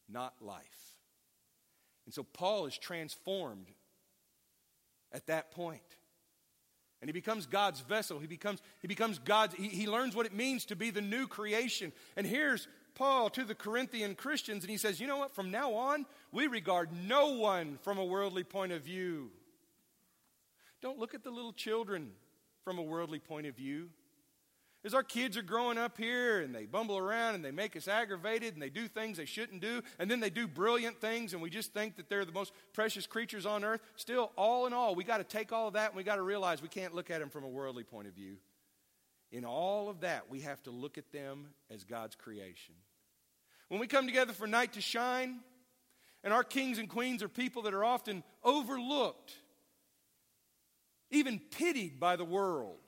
not 0.07 0.35
life. 0.41 0.93
And 2.05 2.13
so 2.13 2.21
Paul 2.21 2.67
is 2.67 2.77
transformed 2.77 3.71
at 5.17 5.25
that 5.27 5.51
point. 5.51 5.81
And 7.01 7.09
he 7.09 7.13
becomes 7.13 7.45
God's 7.45 7.81
vessel. 7.81 8.19
He 8.19 8.27
becomes, 8.27 8.61
he 8.81 8.87
becomes 8.87 9.19
God's, 9.19 9.55
he, 9.55 9.67
he 9.67 9.87
learns 9.87 10.15
what 10.15 10.25
it 10.25 10.33
means 10.33 10.65
to 10.65 10.75
be 10.75 10.89
the 10.89 11.01
new 11.01 11.27
creation. 11.27 11.91
And 12.15 12.25
here's 12.25 12.67
Paul 12.95 13.29
to 13.31 13.43
the 13.43 13.53
Corinthian 13.53 14.15
Christians, 14.15 14.63
and 14.63 14.71
he 14.71 14.77
says, 14.77 14.99
You 14.99 15.07
know 15.07 15.17
what? 15.17 15.35
From 15.35 15.51
now 15.51 15.73
on, 15.73 16.05
we 16.31 16.47
regard 16.47 16.89
no 16.91 17.33
one 17.33 17.77
from 17.81 17.97
a 17.97 18.05
worldly 18.05 18.43
point 18.43 18.71
of 18.71 18.83
view. 18.83 19.29
Don't 20.81 20.97
look 20.97 21.13
at 21.13 21.23
the 21.23 21.31
little 21.31 21.53
children 21.53 22.11
from 22.63 22.79
a 22.79 22.83
worldly 22.83 23.19
point 23.19 23.47
of 23.47 23.55
view. 23.55 23.89
As 24.87 24.93
our 24.93 25.03
kids 25.03 25.35
are 25.35 25.41
growing 25.41 25.77
up 25.77 25.97
here 25.97 26.39
and 26.39 26.55
they 26.55 26.65
bumble 26.65 26.97
around 26.97 27.35
and 27.35 27.43
they 27.43 27.51
make 27.51 27.75
us 27.75 27.89
aggravated 27.89 28.53
and 28.53 28.61
they 28.61 28.69
do 28.69 28.87
things 28.87 29.17
they 29.17 29.25
shouldn't 29.25 29.59
do, 29.59 29.81
and 29.99 30.09
then 30.09 30.21
they 30.21 30.29
do 30.29 30.47
brilliant 30.47 31.01
things 31.01 31.33
and 31.33 31.41
we 31.41 31.49
just 31.49 31.73
think 31.73 31.97
that 31.97 32.07
they're 32.07 32.23
the 32.23 32.31
most 32.31 32.53
precious 32.71 33.05
creatures 33.05 33.45
on 33.45 33.65
earth, 33.65 33.81
still, 33.97 34.31
all 34.37 34.65
in 34.65 34.71
all, 34.71 34.95
we 34.95 35.03
got 35.03 35.17
to 35.17 35.25
take 35.25 35.51
all 35.51 35.67
of 35.67 35.73
that 35.73 35.89
and 35.89 35.97
we 35.97 36.03
got 36.03 36.15
to 36.15 36.21
realize 36.21 36.61
we 36.61 36.69
can't 36.69 36.95
look 36.95 37.11
at 37.11 37.19
them 37.19 37.29
from 37.29 37.43
a 37.43 37.49
worldly 37.49 37.83
point 37.83 38.07
of 38.07 38.13
view. 38.13 38.37
In 39.29 39.43
all 39.43 39.89
of 39.89 39.99
that, 39.99 40.29
we 40.29 40.39
have 40.39 40.63
to 40.63 40.71
look 40.71 40.97
at 40.97 41.11
them 41.11 41.47
as 41.69 41.83
God's 41.83 42.15
creation. 42.15 42.75
When 43.67 43.81
we 43.81 43.87
come 43.87 44.07
together 44.07 44.31
for 44.31 44.47
night 44.47 44.71
to 44.73 44.81
shine, 44.81 45.41
and 46.23 46.33
our 46.33 46.45
kings 46.45 46.77
and 46.77 46.87
queens 46.87 47.21
are 47.21 47.27
people 47.27 47.63
that 47.63 47.73
are 47.73 47.83
often 47.83 48.23
overlooked, 48.41 49.33
even 51.11 51.41
pitied 51.51 51.99
by 51.99 52.15
the 52.15 52.23
world. 52.23 52.86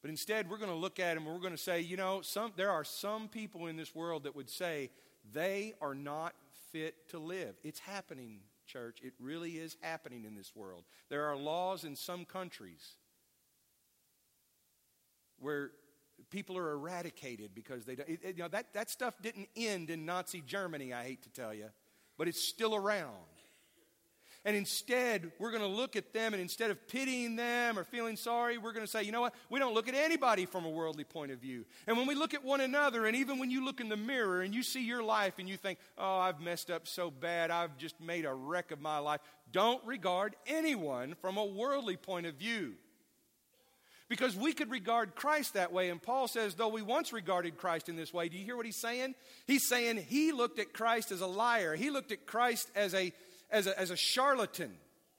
But 0.00 0.10
instead, 0.10 0.48
we're 0.48 0.58
going 0.58 0.70
to 0.70 0.76
look 0.76 1.00
at 1.00 1.14
them 1.14 1.24
and 1.24 1.34
we're 1.34 1.40
going 1.40 1.52
to 1.52 1.58
say, 1.58 1.80
you 1.80 1.96
know, 1.96 2.20
some, 2.22 2.52
there 2.56 2.70
are 2.70 2.84
some 2.84 3.28
people 3.28 3.66
in 3.66 3.76
this 3.76 3.94
world 3.94 4.24
that 4.24 4.36
would 4.36 4.48
say 4.48 4.90
they 5.32 5.74
are 5.80 5.94
not 5.94 6.34
fit 6.72 7.08
to 7.10 7.18
live. 7.18 7.56
It's 7.64 7.80
happening, 7.80 8.40
church. 8.66 9.00
It 9.02 9.14
really 9.18 9.52
is 9.52 9.76
happening 9.80 10.24
in 10.24 10.36
this 10.36 10.54
world. 10.54 10.84
There 11.08 11.24
are 11.26 11.36
laws 11.36 11.84
in 11.84 11.96
some 11.96 12.24
countries 12.24 12.96
where 15.40 15.72
people 16.30 16.56
are 16.56 16.72
eradicated 16.72 17.54
because 17.54 17.84
they 17.84 17.94
don't. 17.94 18.08
It, 18.08 18.20
it, 18.22 18.36
you 18.36 18.42
know, 18.42 18.48
that, 18.48 18.72
that 18.74 18.90
stuff 18.90 19.14
didn't 19.22 19.48
end 19.56 19.90
in 19.90 20.04
Nazi 20.04 20.42
Germany, 20.46 20.92
I 20.92 21.04
hate 21.04 21.22
to 21.22 21.30
tell 21.30 21.54
you, 21.54 21.70
but 22.16 22.28
it's 22.28 22.42
still 22.42 22.74
around. 22.74 23.14
And 24.48 24.56
instead, 24.56 25.30
we're 25.38 25.50
going 25.50 25.62
to 25.62 25.68
look 25.68 25.94
at 25.94 26.14
them, 26.14 26.32
and 26.32 26.40
instead 26.40 26.70
of 26.70 26.88
pitying 26.88 27.36
them 27.36 27.78
or 27.78 27.84
feeling 27.84 28.16
sorry, 28.16 28.56
we're 28.56 28.72
going 28.72 28.86
to 28.86 28.90
say, 28.90 29.02
you 29.02 29.12
know 29.12 29.20
what? 29.20 29.34
We 29.50 29.58
don't 29.58 29.74
look 29.74 29.88
at 29.88 29.94
anybody 29.94 30.46
from 30.46 30.64
a 30.64 30.70
worldly 30.70 31.04
point 31.04 31.32
of 31.32 31.38
view. 31.38 31.66
And 31.86 31.98
when 31.98 32.06
we 32.06 32.14
look 32.14 32.32
at 32.32 32.42
one 32.42 32.62
another, 32.62 33.04
and 33.04 33.14
even 33.14 33.38
when 33.38 33.50
you 33.50 33.62
look 33.62 33.78
in 33.78 33.90
the 33.90 33.96
mirror 33.98 34.40
and 34.40 34.54
you 34.54 34.62
see 34.62 34.86
your 34.86 35.02
life 35.02 35.34
and 35.38 35.50
you 35.50 35.58
think, 35.58 35.78
oh, 35.98 36.16
I've 36.16 36.40
messed 36.40 36.70
up 36.70 36.88
so 36.88 37.10
bad, 37.10 37.50
I've 37.50 37.76
just 37.76 38.00
made 38.00 38.24
a 38.24 38.32
wreck 38.32 38.70
of 38.70 38.80
my 38.80 38.96
life, 38.96 39.20
don't 39.52 39.84
regard 39.84 40.34
anyone 40.46 41.14
from 41.20 41.36
a 41.36 41.44
worldly 41.44 41.98
point 41.98 42.24
of 42.24 42.36
view. 42.36 42.76
Because 44.08 44.34
we 44.34 44.54
could 44.54 44.70
regard 44.70 45.14
Christ 45.14 45.52
that 45.52 45.74
way. 45.74 45.90
And 45.90 46.00
Paul 46.00 46.26
says, 46.26 46.54
though 46.54 46.68
we 46.68 46.80
once 46.80 47.12
regarded 47.12 47.58
Christ 47.58 47.90
in 47.90 47.96
this 47.96 48.14
way, 48.14 48.30
do 48.30 48.38
you 48.38 48.44
hear 48.46 48.56
what 48.56 48.64
he's 48.64 48.76
saying? 48.76 49.14
He's 49.46 49.68
saying 49.68 49.98
he 49.98 50.32
looked 50.32 50.58
at 50.58 50.72
Christ 50.72 51.12
as 51.12 51.20
a 51.20 51.26
liar, 51.26 51.74
he 51.74 51.90
looked 51.90 52.12
at 52.12 52.26
Christ 52.26 52.70
as 52.74 52.94
a, 52.94 53.12
as 53.50 53.66
a, 53.66 53.78
as 53.78 53.90
a 53.90 53.96
charlatan, 53.96 54.72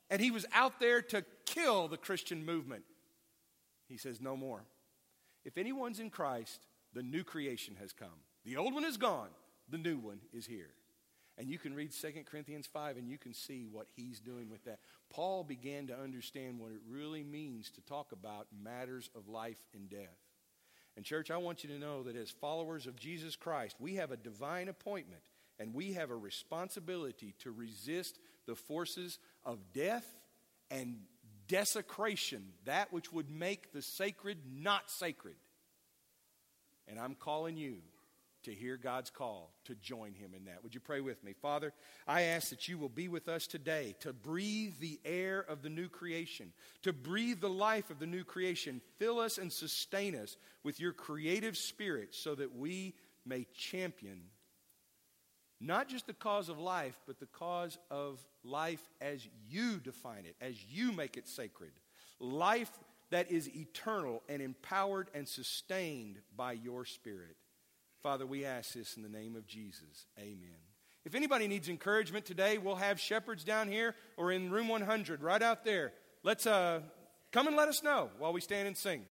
and 0.10 0.22
he 0.22 0.32
was 0.32 0.46
out 0.54 0.80
there 0.80 1.02
to 1.02 1.24
kill 1.46 1.88
the 1.88 1.98
Christian 1.98 2.46
movement. 2.46 2.84
He 3.88 3.98
says, 3.98 4.22
no 4.22 4.38
more. 4.38 4.64
If 5.46 5.58
anyone's 5.58 6.00
in 6.00 6.10
Christ, 6.10 6.62
the 6.94 7.04
new 7.04 7.24
creation 7.24 7.76
has 7.80 7.94
come. 7.94 8.08
The 8.46 8.58
old 8.58 8.74
one 8.74 8.86
is 8.86 8.98
gone, 8.98 9.30
the 9.70 9.78
new 9.78 9.98
one 9.98 10.20
is 10.34 10.46
here. 10.46 10.72
And 11.38 11.50
you 11.50 11.58
can 11.58 11.74
read 11.74 11.92
2 11.94 12.12
Corinthians 12.30 12.68
5 12.68 12.98
and 12.98 13.08
you 13.08 13.18
can 13.18 13.34
see 13.34 13.66
what 13.72 13.88
he's 13.96 14.20
doing 14.20 14.50
with 14.50 14.66
that. 14.66 14.80
Paul 15.10 15.46
began 15.46 15.88
to 15.88 15.98
understand 15.98 16.60
what 16.60 16.72
it 16.72 16.82
really 16.86 17.24
means 17.24 17.72
to 17.72 17.82
talk 17.82 18.12
about 18.12 18.48
matters 18.62 19.10
of 19.16 19.30
life 19.30 19.62
and 19.74 19.90
death. 19.90 20.18
And, 20.98 21.06
church, 21.06 21.32
I 21.32 21.38
want 21.38 21.64
you 21.64 21.70
to 21.70 21.80
know 21.80 22.04
that 22.04 22.18
as 22.18 22.30
followers 22.30 22.88
of 22.88 22.98
Jesus 22.98 23.38
Christ, 23.38 23.78
we 23.80 23.96
have 23.96 24.12
a 24.12 24.18
divine 24.18 24.68
appointment 24.68 25.22
and 25.60 25.74
we 25.74 25.94
have 25.94 26.10
a 26.10 26.16
responsibility 26.16 27.36
to 27.40 27.52
resist 27.52 28.18
the 28.48 28.56
forces 28.56 29.20
of 29.46 29.60
death 29.74 30.08
and 30.72 31.02
desecration, 31.48 32.46
that 32.66 32.94
which 32.94 33.12
would 33.12 33.30
make 33.30 33.74
the 33.74 33.82
sacred 33.82 34.38
not 34.52 34.90
sacred. 34.90 35.36
And 36.88 37.00
I'm 37.00 37.16
calling 37.16 37.58
you 37.58 37.78
to 38.44 38.54
hear 38.54 38.78
God's 38.78 39.10
call 39.10 39.54
to 39.66 39.76
join 39.76 40.14
Him 40.14 40.32
in 40.36 40.46
that. 40.46 40.64
Would 40.64 40.74
you 40.74 40.80
pray 40.80 41.02
with 41.02 41.24
me? 41.24 41.34
Father, 41.34 41.74
I 42.08 42.22
ask 42.24 42.50
that 42.50 42.68
you 42.68 42.78
will 42.78 42.90
be 42.90 43.08
with 43.08 43.28
us 43.28 43.48
today 43.48 43.96
to 44.00 44.14
breathe 44.14 44.76
the 44.80 45.00
air 45.04 45.42
of 45.48 45.62
the 45.62 45.70
new 45.70 45.90
creation, 45.90 46.54
to 46.84 46.94
breathe 46.94 47.42
the 47.42 47.50
life 47.50 47.90
of 47.90 48.00
the 48.00 48.06
new 48.06 48.24
creation. 48.24 48.82
Fill 48.98 49.20
us 49.20 49.38
and 49.38 49.52
sustain 49.52 50.16
us 50.16 50.38
with 50.64 50.80
your 50.80 50.94
creative 50.94 51.58
spirit 51.58 52.16
so 52.16 52.34
that 52.36 52.56
we 52.56 52.96
may 53.26 53.46
champion 53.54 54.22
not 55.62 55.90
just 55.90 56.08
the 56.08 56.14
cause 56.14 56.50
of 56.50 56.60
life, 56.60 57.00
but 57.06 57.20
the 57.20 57.26
cause 57.26 57.78
of 57.92 58.26
life 58.44 58.82
as 59.02 59.28
you 59.50 59.78
define 59.78 60.26
it, 60.26 60.36
as 60.40 60.56
you 60.72 60.92
make 60.92 61.18
it 61.18 61.28
sacred. 61.28 61.72
Life 62.20 62.72
that 63.10 63.32
is 63.32 63.50
eternal 63.56 64.24
and 64.30 64.42
empowered 64.42 65.10
and 65.14 65.28
sustained 65.28 66.20
by 66.36 66.54
your 66.54 66.86
spirit. 66.86 67.36
Father, 68.02 68.26
we 68.26 68.46
ask 68.46 68.74
this 68.74 68.96
in 68.96 69.04
the 69.04 69.10
name 69.10 69.36
of 69.36 69.46
Jesus. 69.48 70.06
Amen. 70.18 70.56
If 71.06 71.16
anybody 71.16 71.48
needs 71.48 71.70
encouragement 71.70 72.26
today, 72.26 72.58
we'll 72.58 72.76
have 72.76 73.00
shepherds 73.00 73.44
down 73.44 73.68
here 73.68 73.96
or 74.16 74.32
in 74.32 74.52
room 74.52 74.68
100 74.68 75.24
right 75.24 75.42
out 75.42 75.66
there. 75.66 75.92
Let's 76.24 76.46
uh, 76.46 76.82
come 77.32 77.48
and 77.48 77.56
let 77.56 77.68
us 77.68 77.84
know 77.84 78.10
while 78.18 78.32
we 78.32 78.42
stand 78.42 78.68
and 78.68 78.78
sing. 78.78 79.06